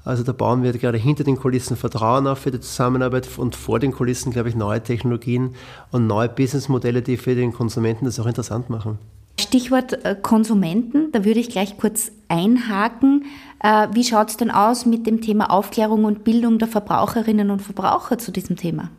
Also 0.07 0.23
da 0.23 0.31
bauen 0.31 0.63
wir 0.63 0.73
gerade 0.73 0.99
hinter 0.99 1.25
den 1.25 1.37
Kulissen 1.37 1.77
Vertrauen 1.77 2.29
auf 2.29 2.39
für 2.39 2.53
die 2.53 2.61
Zusammenarbeit 2.61 3.29
und 3.39 3.57
vor 3.57 3.81
den 3.81 3.91
Kulissen, 3.91 4.31
glaube 4.33 4.49
ich, 4.49 4.55
neue 4.55 4.81
Technologien 4.81 5.57
und 5.91 6.07
neue 6.07 6.29
Businessmodelle, 6.29 7.03
die 7.03 7.17
für 7.17 7.35
den 7.35 7.53
Konsumenten 7.53 8.05
das 8.05 8.21
auch 8.21 8.27
interessant 8.27 8.71
machen. 8.71 9.01
Stichwort 9.41 10.05
äh, 10.05 10.15
Konsumenten, 10.15 11.11
da 11.11 11.25
würde 11.25 11.41
ich 11.41 11.51
gleich 11.51 11.77
kurz 11.77 12.13
einhaken. 12.29 13.25
Äh, 13.61 13.89
wie 13.95 14.05
schaut 14.05 14.31
es 14.31 14.37
denn 14.37 14.53
aus 14.53 14.87
mit 14.87 15.09
dem 15.09 15.21
Thema 15.21 15.51
Aufklärung 15.51 16.05
und 16.05 16.23
Bildung 16.23 16.61
der 16.61 16.69
Verbraucherinnen 16.69 17.51
und 17.51 17.61
Verbraucher 17.61 18.17
zu 18.17 18.31
diesem 18.31 18.55
Thema? 18.55 18.93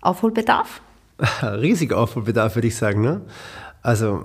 Aufholbedarf? 0.00 0.80
Riesiger 1.42 1.98
Aufholbedarf, 1.98 2.54
würde 2.54 2.68
ich 2.68 2.76
sagen. 2.76 3.02
Ne? 3.02 3.20
Also 3.82 4.24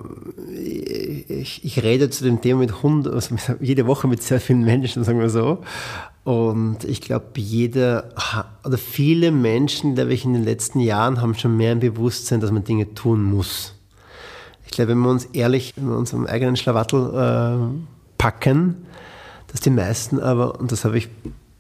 ich, 0.58 1.66
ich, 1.66 1.84
rede 1.84 2.10
zu 2.10 2.24
dem 2.24 2.42
Thema 2.42 2.62
mit 2.62 2.82
Hund, 2.82 3.08
also 3.08 3.36
jede 3.60 3.86
Woche 3.88 4.08
mit 4.08 4.24
sehr 4.24 4.40
vielen 4.40 4.64
Menschen, 4.64 5.04
sagen 5.04 5.20
wir 5.20 5.30
so. 5.30 5.60
Und 6.24 6.86
ich 6.86 7.02
glaube, 7.02 7.26
jeder 7.36 8.10
oder 8.64 8.78
viele 8.78 9.32
Menschen, 9.32 9.96
glaube 9.96 10.14
ich, 10.14 10.24
in 10.24 10.34
den 10.34 10.44
letzten 10.44 10.80
Jahren 10.80 11.22
haben 11.22 11.36
schon 11.36 11.58
mehr 11.58 11.72
ein 11.72 11.80
Bewusstsein, 11.80 12.40
dass 12.40 12.52
man 12.52 12.64
Dinge 12.64 12.94
tun 12.94 13.24
muss. 13.24 13.74
Ich 14.66 14.72
glaube, 14.72 14.92
wenn 14.92 15.00
wir 15.00 15.10
uns 15.10 15.26
ehrlich 15.34 15.74
in 15.76 15.90
unserem 15.90 16.26
eigenen 16.26 16.56
Schlawattel 16.56 17.14
äh, 17.14 18.18
packen, 18.18 18.86
dass 19.52 19.60
die 19.60 19.70
meisten 19.70 20.20
aber, 20.20 20.60
und 20.60 20.72
das 20.72 20.86
habe 20.86 20.98
ich 20.98 21.10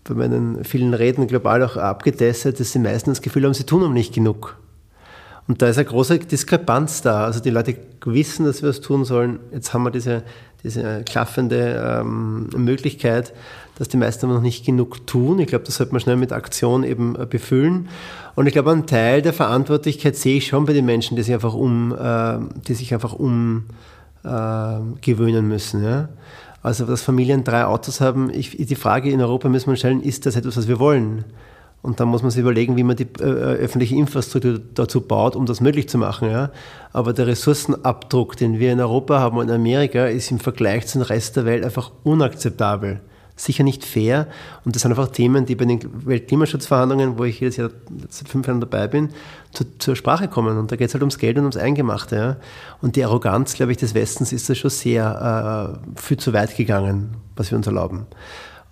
bei 0.05 0.15
meinen 0.15 0.63
vielen 0.63 0.93
Reden 0.93 1.27
global 1.27 1.62
auch 1.63 1.77
abgetestet, 1.77 2.60
dass 2.60 2.72
die 2.72 2.79
meisten 2.79 3.12
das 3.12 3.22
Gefühl 3.22 3.43
haben, 3.43 3.53
sie 3.53 3.65
tun 3.65 3.82
noch 3.82 3.89
nicht 3.89 4.13
genug. 4.13 4.58
Und 5.48 5.62
da 5.62 5.67
ist 5.67 5.77
eine 5.77 5.86
große 5.86 6.20
Diskrepanz 6.20 7.01
da. 7.01 7.25
Also 7.25 7.41
die 7.41 7.50
Leute 7.50 7.75
wissen, 8.05 8.46
dass 8.46 8.62
wir 8.62 8.70
es 8.70 8.82
tun 8.82 9.03
sollen. 9.03 9.39
Jetzt 9.51 9.74
haben 9.74 9.84
wir 9.84 9.91
diese, 9.91 10.24
diese 10.63 11.03
klaffende 11.03 12.01
ähm, 12.01 12.50
Möglichkeit, 12.55 13.34
dass 13.77 13.89
die 13.89 13.98
meisten 13.98 14.25
aber 14.25 14.36
noch 14.36 14.42
nicht 14.42 14.65
genug 14.65 15.08
tun. 15.08 15.39
Ich 15.39 15.48
glaube, 15.48 15.65
das 15.65 15.75
sollte 15.75 15.94
man 15.94 16.01
schnell 16.01 16.18
mit 16.18 16.32
Aktion 16.32 16.84
eben 16.84 17.15
äh, 17.15 17.25
befüllen. 17.25 17.89
Und 18.36 18.48
ich 18.48 18.53
glaube, 18.53 18.72
einen 18.72 18.86
Teil 18.86 19.22
der 19.22 19.34
Verantwortlichkeit 19.34 20.15
sehe 20.15 20.38
ich 20.38 20.48
schon 20.48 20.65
bei 20.65 20.74
den 20.74 20.86
Menschen, 20.86 21.15
die 21.15 21.24
sich 21.24 21.34
einfach 21.34 21.53
um, 21.53 21.94
äh, 21.94 22.38
die 22.68 22.74
sich 22.75 22.94
einfach 22.94 23.13
umgewöhnen 23.13 23.46
äh, 24.25 25.42
müssen. 25.42 25.84
Ja? 25.84 26.10
Also, 26.62 26.86
dass 26.86 27.01
Familien 27.01 27.44
drei 27.44 27.65
Autos 27.65 28.00
haben, 28.00 28.30
ich, 28.34 28.56
die 28.56 28.75
Frage 28.75 29.10
in 29.12 29.22
Europa 29.22 29.50
müssen 29.50 29.70
wir 29.70 29.75
stellen, 29.75 30.01
ist 30.01 30.25
das 30.25 30.36
etwas, 30.36 30.56
was 30.58 30.68
wir 30.68 30.80
wollen? 30.80 31.25
Und 31.82 32.00
dann 32.00 32.08
muss 32.08 32.22
man 32.22 32.32
sich 32.32 32.39
überlegen, 32.39 32.77
wie 32.77 32.84
man 32.84 32.96
die 32.96 33.08
äh, 33.20 33.24
öffentliche 33.24 33.96
Infrastruktur 33.96 34.62
dazu 34.74 35.01
baut, 35.01 35.36
um 35.36 35.46
das 35.46 35.60
möglich 35.60 35.89
zu 35.89 35.98
machen. 35.98 36.30
Ja? 36.30 36.51
Aber 36.94 37.12
der 37.12 37.27
Ressourcenabdruck, 37.27 38.38
den 38.38 38.58
wir 38.58 38.72
in 38.72 38.80
Europa 38.80 39.20
haben 39.20 39.38
und 39.38 39.50
in 39.50 39.56
Amerika, 39.56 40.06
ist 40.06 40.32
im 40.32 40.39
Vergleich 40.39 40.88
zum 40.88 41.01
Rest 41.01 41.36
der 41.36 41.44
Welt 41.44 41.65
einfach 41.65 41.92
unakzeptabel. 42.03 43.01
Sicher 43.36 43.63
nicht 43.63 43.84
fair. 43.84 44.28
Und 44.63 44.75
das 44.75 44.84
sind 44.84 44.92
einfach 44.92 45.08
Themen, 45.08 45.46
die 45.46 45.56
bei 45.56 45.66
den 45.66 45.80
Weltklimaschutzverhandlungen, 46.06 47.18
wo 47.18 47.24
ich 47.24 47.40
jedes 47.40 47.58
Jahr 47.58 47.72
seit 48.10 48.28
fünf 48.28 48.46
Jahren 48.48 48.60
dabei 48.60 48.88
bin, 48.88 49.10
zu, 49.52 49.66
zur 49.80 49.96
Sprache 49.96 50.28
kommen. 50.28 50.58
Und 50.58 50.72
da 50.72 50.75
geht 50.75 50.88
es 50.88 50.94
halt 50.94 51.02
ums 51.02 51.18
Geld 51.18 51.38
und 51.38 51.44
ums 51.44 51.58
Eingemachte. 51.58 52.16
Ja? 52.16 52.38
Und 52.82 52.96
die 52.96 53.04
Arroganz, 53.04 53.56
glaube 53.56 53.72
ich, 53.72 53.78
des 53.80 53.96
Westens 53.96 54.34
ist 54.34 54.50
da 54.50 54.56
schon 54.56 54.70
sehr 54.70 55.78
äh, 55.96 56.00
viel 56.00 56.18
zu 56.18 56.34
weit 56.34 56.56
gegangen, 56.56 57.16
was 57.36 57.50
wir 57.50 57.58
uns 57.58 57.66
erlauben 57.68 58.06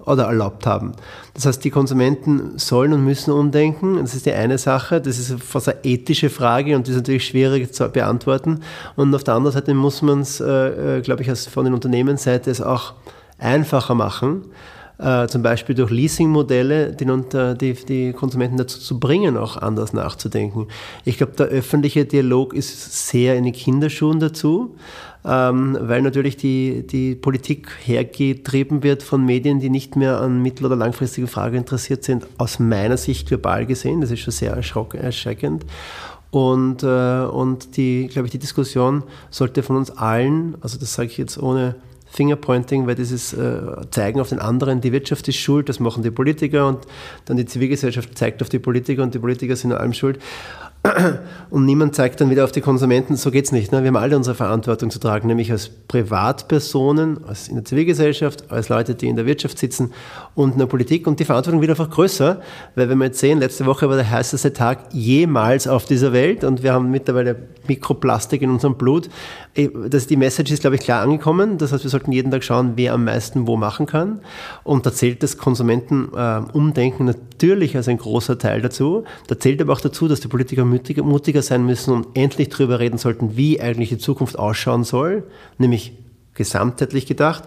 oder 0.06 0.26
erlaubt 0.26 0.66
haben. 0.66 0.94
Das 1.34 1.46
heißt, 1.46 1.64
die 1.64 1.70
Konsumenten 1.70 2.58
sollen 2.58 2.94
und 2.94 3.04
müssen 3.06 3.32
umdenken. 3.32 3.98
Das 3.98 4.16
ist 4.16 4.26
die 4.26 4.34
eine 4.34 4.58
Sache. 4.58 5.02
Das 5.02 5.18
ist 5.18 5.42
fast 5.44 5.70
eine 5.70 5.84
ethische 5.84 6.30
Frage 6.30 6.76
und 6.76 6.88
die 6.88 6.92
ist 6.92 6.98
natürlich 6.98 7.26
schwierig 7.26 7.74
zu 7.74 7.88
beantworten. 7.90 8.62
Und 8.96 9.14
auf 9.14 9.24
der 9.24 9.36
anderen 9.36 9.54
Seite 9.54 9.74
muss 9.74 10.02
man 10.02 10.22
es, 10.22 10.40
äh, 10.40 10.98
äh 10.98 11.02
glaube 11.02 11.24
ich, 11.24 11.40
von 11.40 11.66
den 11.66 11.74
Unternehmensseite 11.74 12.50
es 12.50 12.62
auch 12.62 12.94
einfacher 13.42 13.96
machen. 13.96 14.46
Äh, 14.98 15.28
zum 15.28 15.42
Beispiel 15.42 15.74
durch 15.74 15.90
Leasingmodelle, 15.90 16.94
die, 16.94 17.08
die, 17.60 17.74
die 17.74 18.14
Konsumenten 18.14 18.58
dazu 18.58 18.80
zu 18.80 19.00
bringen, 19.00 19.36
auch 19.36 19.58
anders 19.58 19.94
nachzudenken. 19.94 20.68
Ich 21.06 21.18
glaube, 21.18 21.34
der 21.34 21.48
öffentliche 21.48 22.06
Dialog 22.06 22.54
ist 22.54 23.08
sehr 23.08 23.36
in 23.36 23.46
den 23.46 23.54
Kinderschuhen 23.54 24.20
dazu 24.20 24.76
ähm, 25.24 25.78
weil 25.80 26.02
natürlich 26.02 26.38
die, 26.38 26.86
die 26.88 27.16
Politik 27.16 27.72
hergetrieben 27.84 28.84
wird 28.84 29.04
von 29.04 29.24
Medien, 29.24 29.60
die 29.60 29.70
nicht 29.70 29.96
mehr 29.96 30.20
an 30.20 30.42
mittel- 30.42 30.66
oder 30.66 30.76
langfristige 30.76 31.28
Fragen 31.28 31.58
interessiert 31.58 32.04
sind, 32.04 32.26
aus 32.38 32.60
meiner 32.60 32.98
Sicht 32.98 33.28
global 33.28 33.66
gesehen. 33.66 34.02
Das 34.02 34.12
ist 34.12 34.22
schon 34.22 34.32
sehr 34.32 34.54
erschreckend. 34.54 35.66
Und, 36.32 36.82
äh, 36.82 37.24
und 37.26 37.76
die, 37.78 38.08
glaube 38.08 38.28
ich, 38.28 38.32
die 38.32 38.40
Diskussion 38.40 39.04
sollte 39.30 39.64
von 39.64 39.76
uns 39.76 39.92
allen, 39.92 40.56
also 40.62 40.80
das 40.80 40.94
sage 40.94 41.10
ich 41.10 41.18
jetzt 41.18 41.38
ohne 41.38 41.76
Fingerpointing, 42.12 42.88
weil 42.88 42.96
dieses 42.96 43.34
äh, 43.34 43.62
Zeigen 43.90 44.20
auf 44.20 44.30
den 44.30 44.40
anderen, 44.40 44.82
die 44.82 44.92
Wirtschaft 44.92 45.28
ist 45.28 45.38
schuld, 45.38 45.70
das 45.70 45.80
machen 45.80 46.04
die 46.04 46.12
Politiker 46.12 46.68
und 46.68 46.80
dann 47.26 47.38
die 47.38 47.46
Zivilgesellschaft 47.46 48.18
zeigt 48.18 48.42
auf 48.42 48.50
die 48.50 48.60
Politiker 48.60 49.02
und 49.02 49.14
die 49.14 49.20
Politiker 49.20 49.56
sind 49.56 49.72
an 49.72 49.80
allem 49.80 49.94
schuld. 49.94 50.20
Und 51.52 51.66
niemand 51.66 51.94
zeigt 51.94 52.22
dann 52.22 52.32
wieder 52.32 52.44
auf 52.44 52.52
die 52.52 52.62
Konsumenten, 52.62 53.16
so 53.16 53.30
geht 53.30 53.46
es 53.46 53.52
nicht. 53.52 53.72
Ne? 53.72 53.84
Wir 53.84 53.90
haben 53.90 53.98
alle 53.98 54.18
unsere 54.18 54.36
Verantwortung 54.36 54.90
zu 54.90 54.98
tragen, 54.98 55.28
nämlich 55.28 55.52
als 55.52 55.70
Privatpersonen, 55.70 57.24
als 57.28 57.50
in 57.50 57.56
der 57.56 57.66
Zivilgesellschaft, 57.66 58.50
als 58.52 58.70
Leute, 58.70 58.96
die 58.96 59.08
in 59.08 59.16
der 59.16 59.28
Wirtschaft 59.28 59.60
sitzen 59.60 59.94
und 60.36 60.54
in 60.54 60.60
der 60.60 60.66
Politik. 60.66 61.08
Und 61.08 61.20
die 61.20 61.26
Verantwortung 61.26 61.62
wird 61.62 61.72
einfach 61.72 61.90
größer, 61.90 62.42
weil 62.76 62.90
wenn 62.90 62.98
wir 62.98 63.06
jetzt 63.06 63.20
sehen, 63.20 63.40
letzte 63.40 63.66
Woche 63.66 63.90
war 63.90 63.96
der 63.96 64.10
heißeste 64.10 64.54
Tag 64.54 64.94
jemals 64.94 65.68
auf 65.68 65.86
dieser 65.86 66.14
Welt 66.14 66.44
und 66.44 66.64
wir 66.64 66.74
haben 66.74 66.90
mittlerweile 66.92 67.36
Mikroplastik 67.68 68.42
in 68.42 68.50
unserem 68.50 68.76
Blut. 68.76 69.10
Das, 69.90 70.08
die 70.08 70.16
Message 70.16 70.52
ist, 70.52 70.62
glaube 70.62 70.78
ich, 70.78 70.82
klar 70.82 71.02
angekommen. 71.02 71.58
Das 71.58 71.72
heißt, 71.72 71.84
wir 71.84 71.90
sollten 71.90 72.12
jeden 72.12 72.32
Tag 72.32 72.44
schauen, 72.44 72.74
wer 72.76 72.94
am 72.94 73.04
meisten 73.04 73.48
wo 73.48 73.58
machen 73.58 73.86
kann. 73.86 74.22
Und 74.64 74.86
da 74.86 74.94
zählt 74.94 75.22
das 75.24 75.38
Konsumentenumdenken 75.38 77.08
äh, 77.08 77.12
natürlich 77.12 77.76
als 77.76 77.88
ein 77.88 77.98
großer 77.98 78.38
Teil 78.38 78.62
dazu. 78.62 79.04
Da 79.28 79.38
zählt 79.38 79.62
aber 79.62 79.74
auch 79.74 79.82
dazu, 79.82 80.08
dass 80.08 80.22
die 80.22 80.28
Politiker 80.28 80.64
mutiger, 80.66 81.04
mutiger 81.04 81.42
sein 81.42 81.66
müssen 81.66 81.94
und 81.94 82.08
endlich 82.14 82.50
darüber 82.50 82.80
reden 82.80 82.98
sollten, 82.98 83.36
wie 83.36 83.60
eigentlich 83.60 83.90
die 83.90 83.98
Zukunft 83.98 84.40
ausschauen 84.40 84.84
soll, 84.84 85.24
nämlich 85.58 85.94
gesamtheitlich 86.34 87.06
gedacht. 87.06 87.44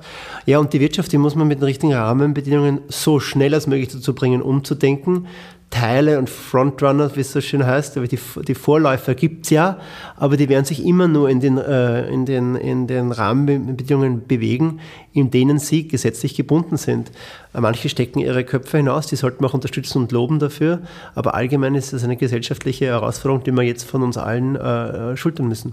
Ja, 0.46 0.58
und 0.58 0.72
die 0.72 0.80
Wirtschaft, 0.80 1.12
die 1.12 1.18
muss 1.18 1.34
man 1.34 1.48
mit 1.48 1.60
den 1.60 1.64
richtigen 1.64 1.94
Rahmenbedingungen 1.94 2.80
so 2.88 3.18
schnell 3.20 3.54
als 3.54 3.66
möglich 3.66 3.88
dazu 3.88 4.14
bringen, 4.14 4.42
umzudenken, 4.42 5.26
Teile 5.74 6.20
und 6.20 6.30
Frontrunner, 6.30 7.16
wie 7.16 7.20
es 7.20 7.32
so 7.32 7.40
schön 7.40 7.66
heißt, 7.66 7.96
aber 7.96 8.06
die, 8.06 8.18
die 8.46 8.54
Vorläufer 8.54 9.16
gibt 9.16 9.46
es 9.46 9.50
ja, 9.50 9.78
aber 10.16 10.36
die 10.36 10.48
werden 10.48 10.64
sich 10.64 10.86
immer 10.86 11.08
nur 11.08 11.28
in 11.28 11.40
den, 11.40 11.58
äh, 11.58 12.08
in, 12.10 12.26
den, 12.26 12.54
in 12.54 12.86
den 12.86 13.10
Rahmenbedingungen 13.10 14.24
bewegen, 14.24 14.78
in 15.12 15.32
denen 15.32 15.58
sie 15.58 15.88
gesetzlich 15.88 16.36
gebunden 16.36 16.76
sind. 16.76 17.10
Manche 17.52 17.88
stecken 17.88 18.20
ihre 18.20 18.44
Köpfe 18.44 18.76
hinaus, 18.76 19.08
die 19.08 19.16
sollten 19.16 19.42
wir 19.42 19.48
auch 19.48 19.54
unterstützen 19.54 19.98
und 19.98 20.12
loben 20.12 20.38
dafür, 20.38 20.82
aber 21.16 21.34
allgemein 21.34 21.74
ist 21.74 21.92
das 21.92 22.04
eine 22.04 22.16
gesellschaftliche 22.16 22.86
Herausforderung, 22.86 23.42
die 23.42 23.50
wir 23.50 23.62
jetzt 23.62 23.82
von 23.82 24.04
uns 24.04 24.16
allen 24.16 24.54
äh, 24.54 25.16
schultern 25.16 25.48
müssen. 25.48 25.72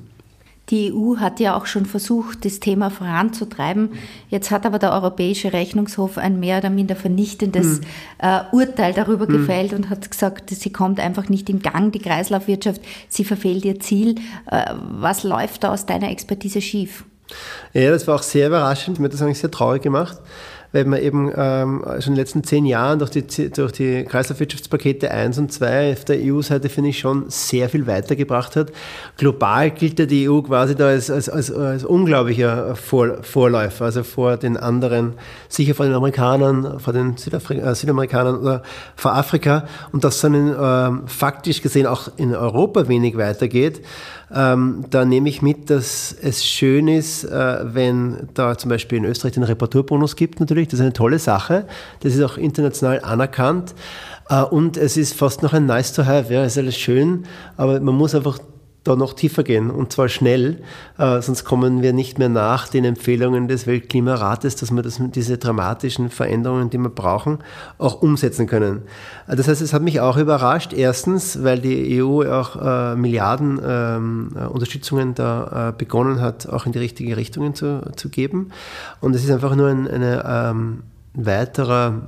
Die 0.69 0.93
EU 0.93 1.17
hat 1.17 1.39
ja 1.39 1.57
auch 1.57 1.65
schon 1.65 1.85
versucht, 1.85 2.45
das 2.45 2.59
Thema 2.59 2.89
voranzutreiben. 2.89 3.89
Jetzt 4.29 4.51
hat 4.51 4.65
aber 4.65 4.79
der 4.79 4.93
Europäische 4.93 5.51
Rechnungshof 5.51 6.17
ein 6.17 6.39
mehr 6.39 6.59
oder 6.59 6.69
minder 6.69 6.95
vernichtendes 6.95 7.79
mhm. 7.79 7.85
äh, 8.19 8.41
Urteil 8.51 8.93
darüber 8.93 9.27
mhm. 9.27 9.33
gefällt 9.33 9.73
und 9.73 9.89
hat 9.89 10.09
gesagt, 10.09 10.49
sie 10.49 10.71
kommt 10.71 10.99
einfach 10.99 11.27
nicht 11.27 11.49
im 11.49 11.61
Gang, 11.61 11.91
die 11.91 11.99
Kreislaufwirtschaft, 11.99 12.81
sie 13.09 13.25
verfehlt 13.25 13.65
ihr 13.65 13.79
Ziel. 13.79 14.15
Äh, 14.49 14.73
was 14.99 15.23
läuft 15.23 15.63
da 15.63 15.73
aus 15.73 15.85
deiner 15.85 16.09
Expertise 16.09 16.61
schief? 16.61 17.03
Ja, 17.73 17.91
das 17.91 18.07
war 18.07 18.15
auch 18.15 18.23
sehr 18.23 18.47
überraschend. 18.47 18.99
Mir 18.99 19.05
hat 19.05 19.13
das 19.13 19.21
eigentlich 19.21 19.39
sehr 19.39 19.51
traurig 19.51 19.81
gemacht 19.81 20.19
weil 20.71 20.85
man 20.85 20.99
eben 21.01 21.31
ähm, 21.35 21.83
schon 21.83 21.93
in 21.93 22.01
den 22.01 22.15
letzten 22.15 22.43
zehn 22.43 22.65
Jahren 22.65 22.99
durch 22.99 23.11
die, 23.11 23.49
durch 23.49 23.71
die 23.73 24.05
Kreislaufwirtschaftspakete 24.05 25.11
1 25.11 25.37
und 25.37 25.51
2 25.51 25.93
auf 25.93 26.05
der 26.05 26.17
EU-Seite, 26.19 26.69
finde 26.69 26.91
ich, 26.91 26.99
schon 26.99 27.25
sehr 27.29 27.69
viel 27.69 27.87
weitergebracht 27.87 28.55
hat. 28.55 28.71
Global 29.17 29.71
gilt 29.71 29.99
ja 29.99 30.05
die 30.05 30.29
EU 30.29 30.41
quasi 30.41 30.75
da 30.75 30.87
als, 30.87 31.09
als, 31.09 31.29
als, 31.29 31.51
als 31.51 31.83
unglaublicher 31.83 32.75
Vor 32.75 33.23
Vorläufer, 33.23 33.85
also 33.85 34.03
vor 34.03 34.37
den 34.37 34.57
anderen, 34.57 35.13
sicher 35.49 35.75
vor 35.75 35.85
den 35.85 35.95
Amerikanern, 35.95 36.79
vor 36.79 36.93
den 36.93 37.17
Südafri 37.17 37.57
äh, 37.57 37.75
Südamerikanern 37.75 38.39
oder 38.39 38.63
vor 38.95 39.13
Afrika 39.13 39.65
und 39.91 40.03
dass 40.03 40.21
dann 40.21 40.33
ähm, 40.33 41.07
faktisch 41.07 41.61
gesehen 41.61 41.85
auch 41.87 42.09
in 42.17 42.33
Europa 42.33 42.87
wenig 42.87 43.17
weitergeht. 43.17 43.81
Ähm, 44.33 44.85
da 44.89 45.03
nehme 45.03 45.27
ich 45.27 45.41
mit, 45.41 45.69
dass 45.69 46.15
es 46.21 46.45
schön 46.45 46.87
ist, 46.87 47.25
äh, 47.25 47.59
wenn 47.63 48.29
da 48.33 48.57
zum 48.57 48.69
Beispiel 48.69 48.99
in 48.99 49.05
Österreich 49.05 49.33
den 49.33 49.43
Reparaturbonus 49.43 50.15
gibt 50.15 50.39
natürlich 50.39 50.69
das 50.69 50.79
ist 50.79 50.85
eine 50.85 50.93
tolle 50.93 51.19
Sache. 51.19 51.65
Das 51.99 52.15
ist 52.15 52.21
auch 52.21 52.37
international 52.37 53.01
anerkannt. 53.01 53.75
Äh, 54.29 54.43
und 54.43 54.77
es 54.77 54.95
ist 54.95 55.13
fast 55.13 55.43
noch 55.43 55.53
ein 55.53 55.65
nice 55.65 55.93
to 55.93 56.05
have, 56.05 56.33
ja, 56.33 56.45
ist 56.45 56.57
alles 56.57 56.77
schön, 56.77 57.25
aber 57.57 57.79
man 57.81 57.95
muss 57.95 58.15
einfach 58.15 58.39
da 58.83 58.95
noch 58.95 59.13
tiefer 59.13 59.43
gehen 59.43 59.69
und 59.69 59.91
zwar 59.91 60.09
schnell, 60.09 60.63
äh, 60.97 61.21
sonst 61.21 61.43
kommen 61.43 61.83
wir 61.83 61.93
nicht 61.93 62.17
mehr 62.17 62.29
nach 62.29 62.67
den 62.67 62.83
Empfehlungen 62.83 63.47
des 63.47 63.67
Weltklimarates, 63.67 64.55
dass 64.55 64.71
wir 64.71 64.81
das, 64.81 64.99
diese 64.99 65.37
dramatischen 65.37 66.09
Veränderungen, 66.09 66.71
die 66.71 66.79
wir 66.79 66.89
brauchen, 66.89 67.39
auch 67.77 68.01
umsetzen 68.01 68.47
können. 68.47 68.81
Äh, 69.27 69.35
das 69.35 69.47
heißt, 69.47 69.61
es 69.61 69.73
hat 69.73 69.83
mich 69.83 69.99
auch 69.99 70.17
überrascht, 70.17 70.73
erstens, 70.73 71.43
weil 71.43 71.59
die 71.59 72.01
EU 72.01 72.23
auch 72.27 72.55
äh, 72.55 72.95
Milliarden 72.95 73.59
ähm, 73.63 74.29
äh, 74.35 74.45
Unterstützungen 74.45 75.13
da 75.13 75.69
äh, 75.69 75.73
begonnen 75.77 76.19
hat, 76.19 76.47
auch 76.47 76.65
in 76.65 76.71
die 76.71 76.79
richtige 76.79 77.17
Richtung 77.17 77.53
zu, 77.53 77.83
zu 77.95 78.09
geben. 78.09 78.49
Und 78.99 79.15
es 79.15 79.23
ist 79.23 79.29
einfach 79.29 79.55
nur 79.55 79.67
ein 79.67 79.87
eine, 79.87 80.23
ähm, 80.25 80.83
weiterer 81.13 82.07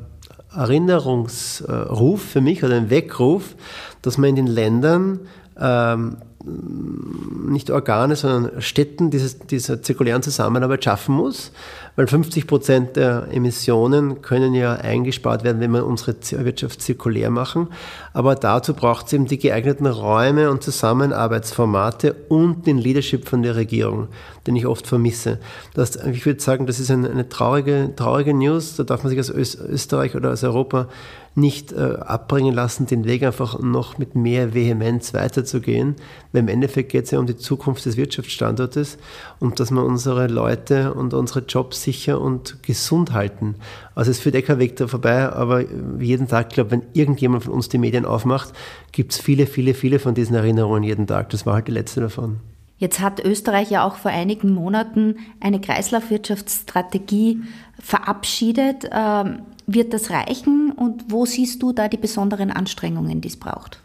Erinnerungsruf 0.56 2.22
für 2.22 2.42
mich 2.42 2.64
oder 2.64 2.76
ein 2.76 2.90
Weckruf, 2.90 3.56
dass 4.02 4.18
man 4.18 4.30
in 4.32 4.36
den 4.36 4.48
Ländern 4.48 5.20
ähm, 5.60 6.18
nicht 6.45 7.71
Organe, 7.71 8.15
sondern 8.17 8.62
Städten 8.62 9.10
dieses, 9.10 9.39
dieser 9.39 9.82
zirkulären 9.82 10.21
Zusammenarbeit 10.21 10.84
schaffen 10.84 11.15
muss, 11.15 11.53
weil 11.95 12.08
50 12.08 12.47
Prozent 12.47 12.95
der 12.97 13.27
Emissionen 13.32 14.21
können 14.21 14.53
ja 14.53 14.73
eingespart 14.73 15.45
werden, 15.45 15.62
wenn 15.62 15.71
wir 15.71 15.86
unsere 15.86 16.15
Wirtschaft 16.43 16.82
zirkulär 16.82 17.29
machen. 17.29 17.67
Aber 18.12 18.36
dazu 18.36 18.73
braucht 18.73 19.08
es 19.08 19.13
eben 19.13 19.25
die 19.25 19.38
geeigneten 19.38 19.88
Räume 19.88 20.51
und 20.51 20.63
Zusammenarbeitsformate 20.63 22.13
und 22.27 22.67
den 22.67 22.77
Leadership 22.77 23.29
von 23.29 23.41
der 23.41 23.56
Regierung, 23.56 24.10
den 24.45 24.58
ich 24.58 24.65
oft 24.65 24.86
vermisse. 24.86 25.39
Das, 25.75 25.95
ich 25.95 26.25
würde 26.25 26.41
sagen, 26.41 26.65
das 26.65 26.79
ist 26.79 26.91
eine, 26.91 27.29
traurige, 27.29 27.93
traurige 27.95 28.34
News. 28.34 28.75
Da 28.75 28.84
darf 28.84 29.03
man 29.03 29.10
sich 29.10 29.19
als 29.19 29.29
Österreich 29.29 30.15
oder 30.15 30.29
als 30.29 30.43
Europa 30.43 30.89
nicht 31.36 31.72
äh, 31.72 31.98
abbringen 32.00 32.54
lassen, 32.54 32.86
den 32.86 33.06
Weg 33.06 33.24
einfach 33.24 33.60
noch 33.60 33.98
mit 33.98 34.15
mehr 34.15 34.54
Vehemenz 34.54 35.13
weiterzugehen. 35.13 35.96
Weil 36.32 36.41
im 36.41 36.48
Endeffekt 36.48 36.91
geht 36.91 37.06
es 37.06 37.12
ja 37.12 37.19
um 37.19 37.26
die 37.26 37.38
Zukunft 37.38 37.86
des 37.86 37.98
Wirtschaftsstandortes 37.98 38.98
und 39.39 39.60
dass 39.60 39.72
wir 39.72 39.84
unsere 39.84 40.28
Leute 40.28 40.93
und 40.93 41.13
unsere 41.13 41.41
Jobs 41.41 41.84
sicher 41.84 42.22
und 42.22 42.62
gesund 42.62 43.13
halten. 43.13 43.56
Also 43.96 44.12
es 44.12 44.19
führt 44.19 44.36
eh 44.36 44.41
kein 44.43 44.60
Weg 44.60 44.76
da 44.76 44.88
vorbei, 44.88 45.30
aber 45.30 45.63
jeden 46.00 46.28
Tag, 46.28 46.50
glaube 46.50 46.72
wenn 46.72 46.84
irgendjemand 46.93 47.43
von 47.43 47.54
uns 47.54 47.69
die 47.69 47.78
Medien 47.78 48.06
aufmacht, 48.06 48.54
gibt 48.91 49.13
es 49.13 49.19
viele, 49.19 49.48
viele, 49.48 49.74
viele 49.74 50.00
von 50.00 50.13
diesen 50.13 50.36
Erinnerungen 50.36 50.84
jeden 50.84 51.08
Tag. 51.08 51.30
Das 51.30 51.46
war 51.46 51.56
halt 51.56 51.67
die 51.67 51.72
letzte 51.72 52.02
davon. 52.02 52.39
Jetzt 52.78 53.00
hat 53.00 53.24
Österreich 53.24 53.72
ja 53.72 53.86
auch 53.86 53.96
vor 53.96 54.12
einigen 54.12 54.54
Monaten 54.54 55.15
eine 55.39 55.62
Kreislaufwirtschaftsstrategie 55.62 57.41
verabschiedet. 57.80 58.89
Ähm, 58.91 59.43
wird 59.67 59.93
das 59.93 60.10
reichen 60.10 60.71
und 60.71 61.06
wo 61.10 61.26
siehst 61.26 61.62
du 61.62 61.71
da 61.71 61.88
die 61.88 61.97
besonderen 61.97 62.52
Anstrengungen, 62.52 63.21
die 63.21 63.30
es 63.30 63.38
braucht? 63.38 63.80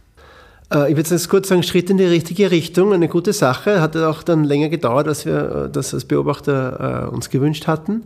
Äh, 0.72 0.90
ich 0.90 0.96
würde 0.96 1.10
jetzt 1.10 1.28
kurz 1.28 1.48
sagen, 1.48 1.62
Schritt 1.62 1.90
in 1.90 1.96
die 1.96 2.04
richtige 2.04 2.50
Richtung, 2.50 2.92
eine 2.92 3.08
gute 3.08 3.32
Sache. 3.32 3.80
Hat 3.80 3.96
auch 3.96 4.22
dann 4.22 4.44
länger 4.44 4.68
gedauert, 4.68 5.08
als 5.08 5.24
wir 5.24 5.66
äh, 5.66 5.70
das 5.70 5.94
als 5.94 6.04
Beobachter 6.04 7.06
äh, 7.06 7.14
uns 7.14 7.30
gewünscht 7.30 7.66
hatten. 7.66 8.04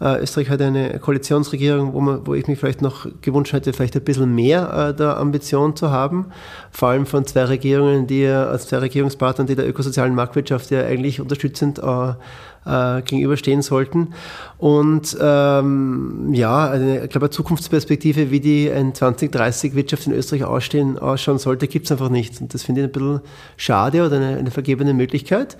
Österreich 0.00 0.48
hat 0.48 0.62
eine 0.62 1.00
Koalitionsregierung, 1.00 1.92
wo, 1.92 2.00
man, 2.00 2.24
wo 2.24 2.34
ich 2.34 2.46
mich 2.46 2.60
vielleicht 2.60 2.82
noch 2.82 3.08
gewünscht 3.20 3.52
hätte, 3.52 3.72
vielleicht 3.72 3.96
ein 3.96 4.04
bisschen 4.04 4.32
mehr 4.32 4.92
der 4.92 5.16
Ambition 5.16 5.74
zu 5.74 5.90
haben. 5.90 6.26
Vor 6.70 6.90
allem 6.90 7.04
von 7.04 7.26
zwei 7.26 7.46
Regierungen, 7.46 8.06
die 8.06 8.24
als 8.24 8.68
zwei 8.68 8.78
Regierungspartnern, 8.78 9.48
die 9.48 9.56
der 9.56 9.68
ökosozialen 9.68 10.14
Marktwirtschaft 10.14 10.70
ja 10.70 10.82
eigentlich 10.82 11.20
unterstützend 11.20 11.80
äh, 12.68 13.02
gegenüberstehen 13.02 13.62
sollten. 13.62 14.14
Und 14.58 15.16
ähm, 15.20 16.30
ja, 16.32 16.70
eine, 16.70 17.04
ich 17.04 17.10
glaube, 17.10 17.26
eine 17.26 17.30
Zukunftsperspektive, 17.30 18.30
wie 18.30 18.40
die 18.40 18.66
in 18.66 18.94
2030 18.94 19.74
Wirtschaft 19.74 20.06
in 20.06 20.12
Österreich 20.12 20.44
ausstehen, 20.44 20.98
ausschauen 20.98 21.38
sollte, 21.38 21.68
gibt 21.68 21.86
es 21.86 21.92
einfach 21.92 22.08
nicht. 22.08 22.40
Und 22.40 22.52
das 22.54 22.64
finde 22.64 22.80
ich 22.80 22.86
ein 22.88 22.92
bisschen 22.92 23.20
schade 23.56 24.04
oder 24.04 24.16
eine, 24.16 24.36
eine 24.36 24.50
vergebene 24.50 24.94
Möglichkeit. 24.94 25.56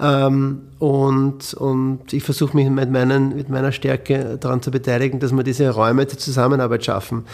Ähm, 0.00 0.62
und, 0.78 1.54
und 1.54 2.12
ich 2.12 2.22
versuche 2.22 2.56
mich 2.56 2.68
mit, 2.70 2.90
meinen, 2.90 3.36
mit 3.36 3.48
meiner 3.48 3.72
Stärke 3.72 4.38
daran 4.40 4.62
zu 4.62 4.70
beteiligen, 4.70 5.20
dass 5.20 5.32
wir 5.32 5.42
diese 5.42 5.70
Räume 5.70 6.06
der 6.06 6.18
Zusammenarbeit 6.18 6.84
schaffen. 6.84 7.24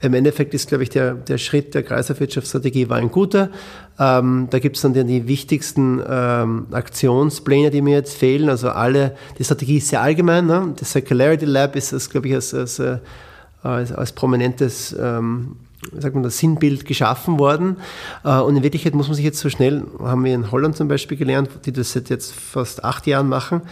Im 0.00 0.14
Endeffekt 0.14 0.54
ist, 0.54 0.68
glaube 0.68 0.82
ich, 0.84 0.90
der, 0.90 1.14
der 1.14 1.38
Schritt 1.38 1.74
der 1.74 1.82
Kreislaufwirtschaftsstrategie 1.82 2.88
war 2.88 2.96
ein 2.96 3.10
guter. 3.10 3.50
Ähm, 3.98 4.48
da 4.50 4.58
gibt 4.58 4.76
es 4.76 4.82
dann 4.82 4.92
die, 4.92 5.04
die 5.04 5.28
wichtigsten 5.28 6.02
ähm, 6.08 6.66
Aktionspläne, 6.72 7.70
die 7.70 7.80
mir 7.80 7.94
jetzt 7.94 8.16
fehlen. 8.16 8.48
Also 8.48 8.70
alle, 8.70 9.16
die 9.38 9.44
Strategie 9.44 9.78
ist 9.78 9.88
sehr 9.88 10.02
allgemein. 10.02 10.46
Ne? 10.46 10.74
Das 10.78 10.92
Circularity 10.92 11.44
Lab 11.44 11.76
ist, 11.76 12.10
glaube 12.10 12.28
ich, 12.28 12.34
als, 12.34 12.52
als, 12.54 12.78
äh, 12.80 12.98
als, 13.62 13.92
als 13.92 14.12
prominentes 14.12 14.94
ähm, 14.98 15.56
sagt 15.92 16.14
man, 16.14 16.22
das 16.22 16.38
Sinnbild 16.38 16.84
geschaffen 16.84 17.38
worden. 17.38 17.76
Äh, 18.24 18.38
und 18.40 18.56
in 18.56 18.62
Wirklichkeit 18.62 18.94
muss 18.94 19.08
man 19.08 19.16
sich 19.16 19.24
jetzt 19.24 19.40
so 19.40 19.48
schnell, 19.48 19.84
haben 20.00 20.24
wir 20.24 20.34
in 20.34 20.50
Holland 20.50 20.76
zum 20.76 20.88
Beispiel 20.88 21.16
gelernt, 21.16 21.48
die 21.64 21.72
das 21.72 21.92
seit 21.92 22.10
jetzt 22.10 22.34
fast 22.34 22.84
acht 22.84 23.06
Jahren 23.06 23.28
machen, 23.28 23.62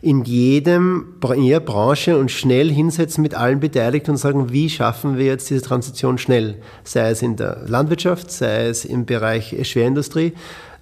in 0.00 0.24
jedem, 0.24 1.14
in 1.34 1.42
jeder 1.42 1.60
Branche 1.60 2.18
und 2.18 2.30
schnell 2.30 2.70
hinsetzen 2.70 3.22
mit 3.22 3.34
allen 3.34 3.60
Beteiligten 3.60 4.12
und 4.12 4.16
sagen, 4.16 4.52
wie 4.52 4.68
schaffen 4.68 5.16
wir 5.16 5.26
jetzt 5.26 5.50
diese 5.50 5.62
Transition 5.62 6.18
schnell? 6.18 6.56
Sei 6.84 7.10
es 7.10 7.22
in 7.22 7.36
der 7.36 7.62
Landwirtschaft, 7.66 8.30
sei 8.30 8.66
es 8.66 8.84
im 8.84 9.06
Bereich 9.06 9.56
Schwerindustrie, 9.62 10.32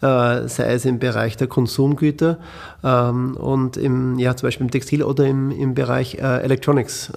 äh, 0.02 0.48
sei 0.48 0.72
es 0.74 0.84
im 0.84 0.98
Bereich 0.98 1.36
der 1.36 1.46
Konsumgüter 1.46 2.38
ähm, 2.82 3.36
und 3.36 3.76
im, 3.76 4.18
ja, 4.18 4.36
zum 4.36 4.46
Beispiel 4.46 4.66
im 4.66 4.70
Textil 4.70 5.02
oder 5.02 5.26
im, 5.26 5.50
im 5.50 5.74
Bereich 5.74 6.14
äh, 6.14 6.42
Electronics. 6.42 7.12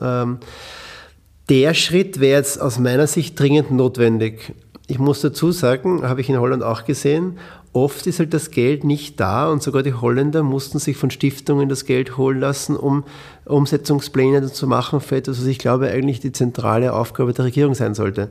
Der 1.50 1.74
Schritt 1.74 2.22
wäre 2.22 2.38
jetzt 2.38 2.62
aus 2.62 2.80
meiner 2.80 3.08
Sicht 3.08 3.38
dringend 3.38 3.72
notwendig. 3.72 4.54
Ich 4.88 4.98
muss 4.98 5.22
dazu 5.22 5.52
sagen, 5.52 6.04
habe 6.04 6.22
ich 6.22 6.30
in 6.30 6.40
Holland 6.40 6.64
auch 6.64 6.86
gesehen, 6.86 7.38
oft 7.74 8.06
ist 8.08 8.20
halt 8.20 8.34
das 8.34 8.52
Geld 8.52 8.84
nicht 8.84 9.20
da 9.20 9.50
und 9.50 9.62
sogar 9.62 9.84
die 9.84 9.94
Holländer 9.94 10.44
mussten 10.44 10.80
sich 10.80 10.96
von 10.96 11.10
Stiftungen 11.10 11.68
das 11.68 11.86
Geld 11.86 12.18
holen 12.18 12.40
lassen, 12.40 12.78
um 12.78 13.04
Umsetzungspläne 13.46 14.52
zu 14.52 14.68
machen 14.68 15.02
für 15.02 15.18
etwas, 15.18 15.40
was 15.40 15.48
ich 15.48 15.58
glaube 15.58 15.90
eigentlich 15.90 16.20
die 16.20 16.32
zentrale 16.32 16.94
Aufgabe 16.94 17.34
der 17.34 17.46
Regierung 17.46 17.74
sein 17.74 17.94
sollte. 17.94 18.30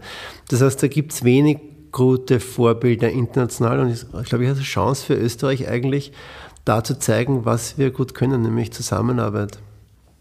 Das 0.49 0.63
heißt, 0.63 0.83
da 0.83 0.89
gibt 0.89 1.13
es 1.13 1.25
wenig 1.25 1.59
gute 1.91 2.41
Vorbilder 2.41 3.11
international 3.11 3.81
und 3.81 3.91
ich 3.91 4.09
glaube, 4.09 4.45
ich 4.45 4.51
habe 4.51 4.59
eine 4.59 4.63
Chance 4.63 5.05
für 5.05 5.15
Österreich 5.15 5.69
eigentlich, 5.69 6.13
da 6.65 6.83
zu 6.83 6.99
zeigen, 6.99 7.45
was 7.45 7.77
wir 7.77 7.91
gut 7.91 8.15
können, 8.15 8.43
nämlich 8.43 8.73
Zusammenarbeit. 8.73 9.59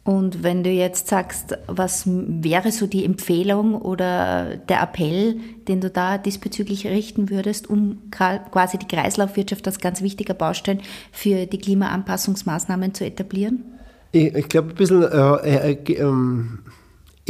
Und 0.03 0.41
wenn 0.41 0.63
du 0.63 0.71
jetzt 0.71 1.09
sagst, 1.09 1.57
was 1.67 2.03
wäre 2.07 2.71
so 2.71 2.87
die 2.87 3.05
Empfehlung 3.05 3.75
oder 3.75 4.55
der 4.57 4.81
Appell, 4.81 5.37
den 5.67 5.79
du 5.79 5.91
da 5.91 6.17
diesbezüglich 6.17 6.87
richten 6.87 7.29
würdest, 7.29 7.69
um 7.69 8.09
quasi 8.09 8.79
die 8.79 8.87
Kreislaufwirtschaft 8.87 9.67
als 9.67 9.79
ganz 9.79 10.01
wichtiger 10.01 10.33
Baustein 10.33 10.81
für 11.11 11.45
die 11.45 11.59
Klimaanpassungsmaßnahmen 11.59 12.95
zu 12.95 13.05
etablieren? 13.05 13.63
Ich, 14.11 14.33
ich 14.33 14.49
glaube, 14.49 14.69
ein 14.69 14.75
bisschen 14.75 15.03
äh, 15.03 15.71
äh, 15.71 15.93
ähm, 15.93 16.59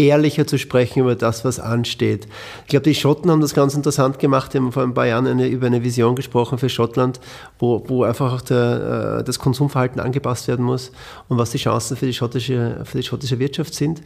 ehrlicher 0.08 0.48
zu 0.48 0.58
sprechen 0.58 1.00
über 1.00 1.16
das, 1.16 1.46
was 1.46 1.60
ansteht. 1.60 2.28
Ich 2.64 2.68
glaube, 2.70 2.84
die 2.84 2.96
Schotten 2.96 3.32
haben 3.32 3.42
das 3.42 3.54
ganz 3.54 3.74
interessant 3.74 4.20
gemacht. 4.20 4.54
Die 4.54 4.58
haben 4.58 4.72
vor 4.72 4.84
ein 4.84 4.94
paar 4.94 5.08
Jahren 5.08 5.28
eine, 5.28 5.48
über 5.48 5.68
eine 5.68 5.84
Vision 5.84 6.16
gesprochen 6.16 6.58
für 6.58 6.70
Schottland, 6.70 7.20
wo, 7.60 7.84
wo 7.88 8.04
einfach 8.04 8.34
auch 8.34 8.42
der, 8.42 9.20
äh, 9.20 9.24
das 9.24 9.40
Konsumverhalten 9.40 10.00
angepasst 10.00 10.48
werden 10.48 10.66
muss 10.66 10.92
und 11.30 11.38
was 11.38 11.52
die 11.52 11.58
Chancen 11.58 11.98
für 11.98 12.06
die 12.06 12.14
schottische, 12.14 12.82
für 12.84 12.98
die 12.98 13.04
schottische 13.04 13.40
Wirtschaft 13.40 13.74
sind. 13.74 14.02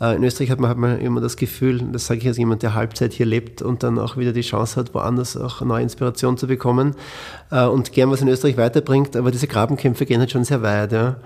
Äh, 0.00 0.16
in 0.16 0.24
Österreich 0.24 0.50
hat 0.50 0.60
man, 0.60 0.70
hat 0.70 0.78
man 0.78 1.00
immer 1.00 1.20
das 1.20 1.36
Gefühl, 1.36 1.82
das 1.92 2.06
sage 2.06 2.20
ich 2.20 2.26
als 2.26 2.38
jemand, 2.38 2.62
der 2.62 2.74
Halbzeit 2.74 3.12
hier 3.12 3.26
lebt 3.26 3.62
und 3.62 3.82
dann 3.82 3.98
auch 3.98 4.16
wieder 4.16 4.32
die 4.32 4.42
Chance 4.42 4.76
hat, 4.76 4.94
woanders 4.94 5.36
auch 5.36 5.60
neue 5.60 5.82
Inspiration 5.82 6.36
zu 6.36 6.46
bekommen 6.46 6.94
äh, 7.50 7.64
und 7.64 7.92
gern 7.92 8.10
was 8.10 8.20
in 8.20 8.28
Österreich 8.28 8.56
weiterbringt. 8.56 9.16
Aber 9.16 9.30
diese 9.30 9.46
Grabenkämpfe 9.46 10.06
gehen 10.06 10.20
halt 10.20 10.30
schon 10.30 10.44
sehr 10.44 10.62
weit. 10.62 10.92
Ja. 10.92 11.16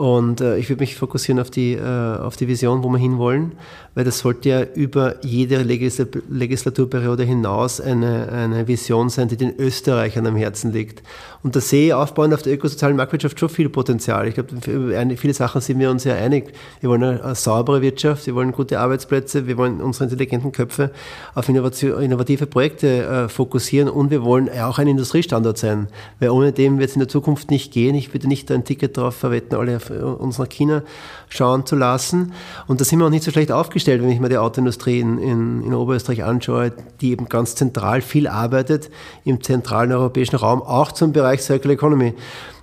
Und 0.00 0.40
äh, 0.40 0.56
ich 0.56 0.70
würde 0.70 0.80
mich 0.80 0.96
fokussieren 0.96 1.38
auf 1.38 1.50
die, 1.50 1.74
äh, 1.74 1.82
auf 1.82 2.34
die 2.34 2.48
Vision, 2.48 2.82
wo 2.82 2.88
wir 2.88 2.96
hinwollen, 2.96 3.52
weil 3.94 4.02
das 4.02 4.20
sollte 4.20 4.48
ja 4.48 4.62
über 4.62 5.22
jede 5.22 5.58
Legislaturperiode 5.60 7.22
hinaus 7.22 7.82
eine, 7.82 8.32
eine 8.32 8.66
Vision 8.66 9.10
sein, 9.10 9.28
die 9.28 9.36
den 9.36 9.54
Österreichern 9.58 10.26
am 10.26 10.36
Herzen 10.36 10.72
liegt. 10.72 11.02
Und 11.42 11.54
da 11.54 11.60
sehe 11.60 11.88
ich 11.88 11.94
aufbauend 11.94 12.32
auf 12.32 12.40
der 12.40 12.54
ökosozialen 12.54 12.96
Marktwirtschaft 12.96 13.38
schon 13.38 13.50
viel 13.50 13.68
Potenzial. 13.68 14.26
Ich 14.28 14.34
glaube, 14.34 15.16
viele 15.16 15.34
Sachen 15.34 15.60
sind 15.60 15.78
wir 15.78 15.90
uns 15.90 16.04
ja 16.04 16.14
einig. 16.14 16.52
Wir 16.80 16.88
wollen 16.88 17.02
eine, 17.02 17.22
eine 17.22 17.34
saubere 17.34 17.82
Wirtschaft, 17.82 18.26
wir 18.26 18.34
wollen 18.34 18.52
gute 18.52 18.80
Arbeitsplätze, 18.80 19.46
wir 19.46 19.58
wollen 19.58 19.82
unsere 19.82 20.04
intelligenten 20.04 20.52
Köpfe 20.52 20.92
auf 21.34 21.48
innovative 21.50 22.46
Projekte 22.46 23.04
äh, 23.04 23.28
fokussieren 23.28 23.90
und 23.90 24.10
wir 24.10 24.22
wollen 24.22 24.48
auch 24.48 24.78
ein 24.78 24.88
Industriestandort 24.88 25.58
sein, 25.58 25.88
weil 26.20 26.30
ohne 26.30 26.52
dem 26.52 26.78
wird 26.78 26.88
es 26.88 26.96
in 26.96 27.00
der 27.00 27.08
Zukunft 27.08 27.50
nicht 27.50 27.70
gehen. 27.72 27.94
Ich 27.94 28.14
würde 28.14 28.28
nicht 28.28 28.50
ein 28.50 28.64
Ticket 28.64 28.96
darauf 28.96 29.16
verwetten, 29.16 29.56
alle 29.56 29.80
auf 29.92 30.20
uns 30.20 30.38
nach 30.38 30.48
China 30.48 30.82
schauen 31.28 31.66
zu 31.66 31.76
lassen. 31.76 32.32
Und 32.66 32.80
da 32.80 32.84
sind 32.84 32.98
wir 32.98 33.06
auch 33.06 33.10
nicht 33.10 33.24
so 33.24 33.30
schlecht 33.30 33.52
aufgestellt, 33.52 34.02
wenn 34.02 34.10
ich 34.10 34.20
mir 34.20 34.28
die 34.28 34.38
Autoindustrie 34.38 35.00
in, 35.00 35.18
in, 35.18 35.62
in 35.62 35.74
Oberösterreich 35.74 36.24
anschaue, 36.24 36.72
die 37.00 37.10
eben 37.12 37.28
ganz 37.28 37.54
zentral 37.54 38.02
viel 38.02 38.26
arbeitet 38.26 38.90
im 39.24 39.42
zentralen 39.42 39.92
europäischen 39.92 40.36
Raum, 40.36 40.62
auch 40.62 40.92
zum 40.92 41.12
Bereich 41.12 41.42
Circular 41.42 41.74
Economy. 41.74 42.14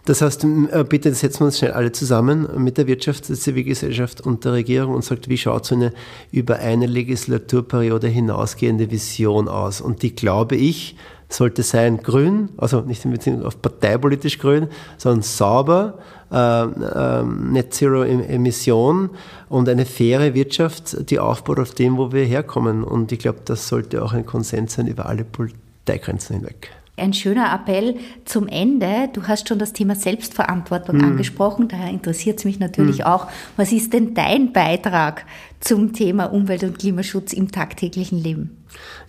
Das 0.07 0.21
heißt, 0.21 0.45
äh, 0.45 0.85
bitte 0.87 1.13
setzen 1.13 1.41
wir 1.41 1.45
uns 1.47 1.57
schnell 1.57 1.73
alle 1.73 1.91
zusammen 1.91 2.47
mit 2.63 2.77
der 2.77 2.87
Wirtschaft, 2.87 3.27
der 3.27 3.35
Zivilgesellschaft 3.35 4.21
und 4.21 4.45
der 4.45 4.53
Regierung 4.53 4.95
und 4.95 5.03
sagt, 5.03 5.27
wie 5.27 5.37
schaut 5.37 5.65
so 5.65 5.75
eine 5.75 5.91
über 6.31 6.59
eine 6.59 6.85
Legislaturperiode 6.85 8.07
hinausgehende 8.07 8.89
Vision 8.89 9.49
aus? 9.49 9.81
Und 9.81 10.03
die 10.03 10.15
glaube 10.15 10.55
ich, 10.55 10.95
sollte 11.27 11.61
sein 11.61 11.97
grün, 11.97 12.47
also 12.55 12.79
nicht 12.79 13.03
in 13.03 13.11
Beziehung 13.11 13.43
auf 13.43 13.61
parteipolitisch 13.61 14.39
grün, 14.39 14.67
sondern 14.97 15.23
sauber, 15.23 15.99
Net 16.29 17.73
Zero 17.73 18.03
Emission 18.03 19.09
und 19.49 19.69
eine 19.69 19.85
faire 19.85 20.33
Wirtschaft, 20.33 21.09
die 21.09 21.19
aufbaut 21.19 21.59
auf 21.59 21.73
dem, 21.73 21.97
wo 21.97 22.11
wir 22.11 22.25
herkommen. 22.25 22.83
Und 22.83 23.11
ich 23.11 23.19
glaube, 23.19 23.39
das 23.45 23.67
sollte 23.67 24.03
auch 24.03 24.13
ein 24.13 24.25
Konsens 24.25 24.73
sein 24.73 24.87
über 24.87 25.05
alle 25.05 25.23
Parteigrenzen 25.23 26.37
hinweg. 26.37 26.71
Ein 26.99 27.13
schöner 27.13 27.53
Appell 27.53 27.97
zum 28.25 28.47
Ende. 28.47 29.09
Du 29.13 29.27
hast 29.27 29.47
schon 29.47 29.59
das 29.59 29.71
Thema 29.71 29.95
Selbstverantwortung 29.95 30.99
hm. 30.99 31.05
angesprochen. 31.11 31.67
Daher 31.67 31.91
interessiert 31.91 32.39
es 32.39 32.45
mich 32.45 32.59
natürlich 32.59 32.99
hm. 32.99 33.05
auch. 33.05 33.27
Was 33.55 33.71
ist 33.71 33.93
denn 33.93 34.15
dein 34.15 34.51
Beitrag 34.51 35.23
zum 35.59 35.93
Thema 35.93 36.25
Umwelt- 36.25 36.63
und 36.63 36.79
Klimaschutz 36.79 37.33
im 37.33 37.51
tagtäglichen 37.51 38.17
Leben? 38.17 38.57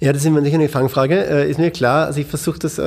Ja, 0.00 0.12
das 0.12 0.20
ist 0.20 0.26
immer 0.26 0.42
nicht 0.42 0.52
eine 0.52 0.68
Fangfrage. 0.68 1.14
Äh, 1.14 1.50
ist 1.50 1.58
mir 1.58 1.70
klar. 1.70 2.06
Also 2.06 2.20
ich 2.20 2.26
versuche 2.26 2.58
das 2.58 2.78
äh, 2.78 2.82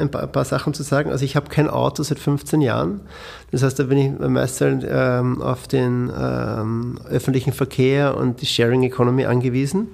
ein, 0.00 0.10
paar, 0.10 0.22
ein, 0.22 0.32
paar, 0.32 0.46
Sachen 0.46 0.72
zu 0.72 0.82
sagen. 0.82 1.10
Also 1.10 1.26
ich 1.26 1.36
habe 1.36 1.50
kein 1.50 1.68
Auto 1.68 2.02
seit 2.02 2.18
15 2.18 2.62
Jahren. 2.62 3.02
Das 3.50 3.62
heißt, 3.62 3.78
da 3.78 3.84
bin 3.84 3.98
ich 3.98 4.18
meistens 4.18 4.82
ähm, 4.88 5.42
auf 5.42 5.68
den 5.68 6.10
ähm, 6.18 6.98
öffentlichen 7.10 7.52
Verkehr 7.52 8.16
und 8.16 8.40
die 8.40 8.46
Sharing 8.46 8.82
Economy 8.82 9.26
angewiesen. 9.26 9.88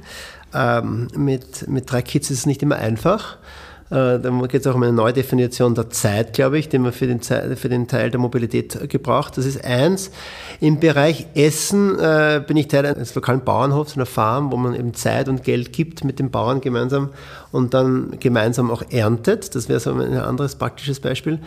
Ähm, 0.55 1.09
mit, 1.17 1.69
mit 1.69 1.91
drei 1.91 2.03
Kids 2.03 2.31
ist 2.31 2.39
es 2.39 2.47
nicht 2.47 2.63
immer 2.63 2.77
einfach. 2.77 3.39
Äh, 3.91 4.19
da 4.19 4.31
geht 4.49 4.63
es 4.63 4.67
auch 4.67 4.75
um 4.75 4.83
eine 4.83 4.93
Neudefinition 4.93 5.75
der 5.75 5.91
Zeit, 5.91 6.33
glaube 6.33 6.59
ich, 6.59 6.69
die 6.69 6.79
man 6.79 6.93
für 6.93 7.07
den, 7.07 7.21
für 7.21 7.69
den 7.69 7.87
Teil 7.87 8.11
der 8.11 8.21
Mobilität 8.21 8.89
gebraucht. 8.89 9.37
Das 9.37 9.45
ist 9.45 9.63
eins. 9.65 10.11
Im 10.61 10.81
Bereich 10.81 11.27
Essen 11.35 11.99
äh, 11.99 12.43
bin 12.47 12.57
ich 12.57 12.69
Teil 12.69 12.87
eines 12.87 13.15
lokalen 13.15 13.45
Bauernhofs, 13.45 13.97
einer 13.97 14.07
Farm, 14.07 14.51
wo 14.53 14.57
man 14.57 14.75
eben 14.75 14.95
Zeit 14.95 15.29
und 15.29 15.45
Geld 15.45 15.73
gibt 15.73 16.05
mit 16.05 16.19
den 16.19 16.31
Bauern 16.31 16.61
gemeinsam 16.61 17.11
und 17.55 17.73
dann 17.73 18.17
gemeinsam 18.19 18.69
auch 18.69 18.83
erntet. 18.91 19.55
Das 19.55 19.69
wäre 19.69 19.79
so 19.79 19.93
ein 19.93 20.15
anderes 20.15 20.57
praktisches 20.57 20.99
Beispiel. 20.99 21.39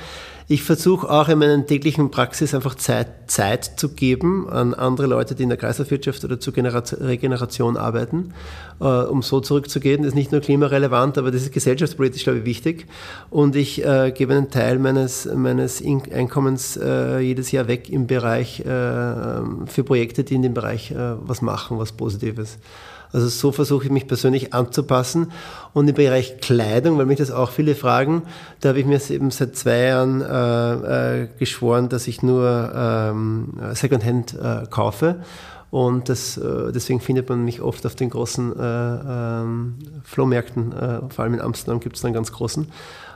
Ich 0.47 0.63
versuche 0.63 1.09
auch 1.09 1.27
in 1.27 1.39
meiner 1.39 1.65
täglichen 1.65 2.11
Praxis 2.11 2.55
einfach 2.55 2.75
Zeit, 2.75 3.29
Zeit 3.29 3.77
zu 3.77 3.89
geben 3.89 4.49
an 4.49 4.73
andere 4.73 5.07
Leute, 5.07 5.35
die 5.35 5.43
in 5.43 5.49
der 5.49 5.57
Kreislaufwirtschaft 5.57 6.23
oder 6.23 6.39
zur 6.39 6.53
Regeneration 6.55 7.75
arbeiten, 7.75 8.33
äh, 8.79 8.85
um 8.85 9.21
so 9.21 9.41
zurückzugehen. 9.41 10.03
Das 10.03 10.11
ist 10.11 10.15
nicht 10.15 10.31
nur 10.31 10.39
klimarelevant, 10.39 11.17
aber 11.17 11.29
das 11.29 11.41
ist 11.41 11.51
gesellschaftspolitisch, 11.51 12.23
glaube 12.23 12.39
ich, 12.39 12.45
wichtig. 12.45 12.87
Und 13.29 13.57
ich 13.57 13.83
äh, 13.83 14.13
gebe 14.15 14.33
einen 14.33 14.49
Teil 14.49 14.79
meines, 14.79 15.25
meines 15.25 15.83
Einkommens 15.83 16.77
äh, 16.77 17.19
jedes 17.19 17.51
Jahr 17.51 17.67
weg 17.67 17.89
im 17.89 18.07
Bereich 18.07 18.61
äh, 18.61 18.63
für 18.63 19.83
Projekte, 19.85 20.23
die 20.23 20.35
in 20.35 20.43
dem 20.43 20.53
Bereich 20.53 20.91
äh, 20.91 21.15
was 21.19 21.41
machen, 21.41 21.77
was 21.79 21.91
Positives. 21.91 22.59
Also 23.13 23.27
so 23.27 23.51
versuche 23.51 23.85
ich 23.85 23.91
mich 23.91 24.07
persönlich 24.07 24.53
anzupassen. 24.53 25.31
Und 25.73 25.87
im 25.87 25.95
Bereich 25.95 26.39
Kleidung, 26.39 26.97
weil 26.97 27.05
mich 27.05 27.17
das 27.19 27.31
auch 27.31 27.51
viele 27.51 27.75
fragen, 27.75 28.23
da 28.61 28.69
habe 28.69 28.79
ich 28.79 28.85
mir 28.85 28.99
eben 29.09 29.31
seit 29.31 29.55
zwei 29.55 29.83
Jahren 29.85 30.21
äh, 30.21 31.23
äh, 31.23 31.27
geschworen, 31.39 31.89
dass 31.89 32.07
ich 32.07 32.21
nur 32.21 32.71
ähm, 32.75 33.53
Secondhand 33.73 34.33
äh, 34.33 34.65
kaufe. 34.69 35.17
Und 35.69 36.09
das, 36.09 36.37
äh, 36.37 36.71
deswegen 36.71 37.01
findet 37.01 37.29
man 37.29 37.43
mich 37.43 37.61
oft 37.61 37.85
auf 37.85 37.95
den 37.95 38.09
großen 38.09 38.57
äh, 38.57 38.61
ähm, 38.63 39.75
Flohmärkten, 40.03 40.71
äh, 40.71 41.01
vor 41.09 41.23
allem 41.23 41.33
in 41.35 41.41
Amsterdam 41.41 41.79
gibt 41.79 41.97
es 41.97 42.05
einen 42.05 42.13
ganz 42.13 42.31
großen. 42.31 42.67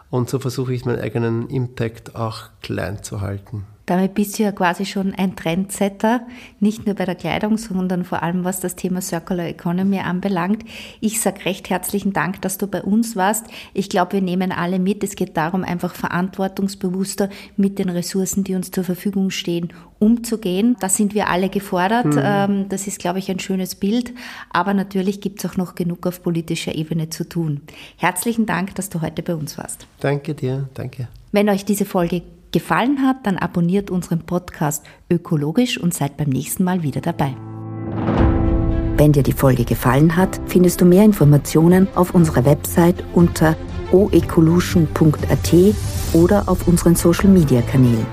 Und 0.10 0.30
so 0.30 0.40
versuche 0.40 0.74
ich 0.74 0.84
meinen 0.86 1.00
eigenen 1.00 1.50
Impact 1.50 2.16
auch 2.16 2.50
klein 2.62 3.02
zu 3.04 3.22
halten. 3.22 3.66
Damit 3.86 4.14
bist 4.14 4.38
du 4.38 4.44
ja 4.44 4.52
quasi 4.52 4.86
schon 4.86 5.14
ein 5.16 5.36
Trendsetter, 5.36 6.22
nicht 6.60 6.86
nur 6.86 6.96
bei 6.96 7.06
der 7.06 7.16
Kleidung, 7.16 7.58
sondern 7.58 8.06
vor 8.06 8.24
allem 8.24 8.44
was 8.44 8.60
das 8.60 8.76
Thema 8.76 9.02
Circular 9.02 9.48
Economy 9.48 10.00
anbelangt. 10.00 10.64
Ich 11.00 11.20
sage 11.20 11.46
recht 11.46 11.70
herzlichen 11.70 12.14
Dank, 12.14 12.42
dass 12.42 12.58
du 12.58 12.68
bei 12.68 12.84
uns 12.84 13.16
warst. 13.16 13.46
Ich 13.74 13.90
glaube, 13.90 14.14
wir 14.14 14.22
nehmen 14.22 14.52
alle 14.52 14.80
mit. 14.80 15.04
Es 15.04 15.16
geht 15.16 15.36
darum, 15.36 15.64
einfach 15.64 15.96
verantwortungsbewusster 15.96 17.30
mit 17.58 17.80
den 17.80 17.90
Ressourcen, 17.90 18.44
die 18.44 18.56
uns 18.56 18.72
zur 18.72 18.84
Verfügung 18.84 19.32
stehen, 19.32 19.74
umzugehen. 20.00 20.78
Da 20.80 20.88
sind 20.88 21.14
wir 21.14 21.30
alle 21.30 21.50
gefordert. 21.50 22.06
Mhm. 22.06 22.22
Ähm, 22.24 22.70
das 22.70 22.88
ist, 22.88 23.00
glaube 23.00 23.20
ich, 23.20 23.30
ein 23.32 23.40
schönes 23.40 23.76
Bild. 23.76 24.14
Aber 24.52 24.74
natürlich 24.74 25.22
gibt 25.22 25.44
es 25.44 25.50
auch 25.50 25.58
noch 25.58 25.76
genug 25.76 26.06
auf 26.06 26.22
politischer 26.24 26.76
Ebene 26.76 27.10
zu 27.10 27.28
tun. 27.28 27.62
Herzlichen 27.98 28.46
Dank, 28.46 28.76
dass 28.76 28.90
du 28.90 29.02
heute 29.02 29.24
bei 29.24 29.36
uns 29.36 29.58
warst. 29.58 29.88
Danke 30.00 30.36
dir, 30.36 30.70
danke. 30.74 31.08
Wenn 31.32 31.50
euch 31.50 31.66
diese 31.66 31.86
Folge 31.86 32.22
gefallen 32.52 33.02
hat, 33.02 33.26
dann 33.26 33.38
abonniert 33.38 33.90
unseren 33.90 34.26
Podcast 34.26 34.86
ökologisch 35.10 35.78
und 35.78 35.94
seid 35.94 36.18
beim 36.18 36.30
nächsten 36.30 36.64
Mal 36.64 36.84
wieder 36.84 37.02
dabei. 37.02 37.36
Wenn 38.98 39.14
dir 39.14 39.24
die 39.24 39.34
Folge 39.34 39.66
gefallen 39.66 40.16
hat, 40.16 40.40
findest 40.46 40.80
du 40.82 40.86
mehr 40.86 41.04
Informationen 41.04 41.88
auf 41.96 42.14
unserer 42.14 42.46
Website 42.46 43.04
unter 43.14 43.56
oecolution.at 43.92 45.54
oder 46.14 46.48
auf 46.48 46.68
unseren 46.68 46.96
Social 46.96 47.30
Media 47.30 47.62
Kanälen. 47.62 48.06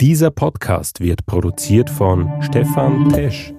Dieser 0.00 0.30
Podcast 0.30 1.00
wird 1.00 1.26
produziert 1.26 1.90
von 1.90 2.30
Stefan 2.40 3.08
Tesch. 3.08 3.52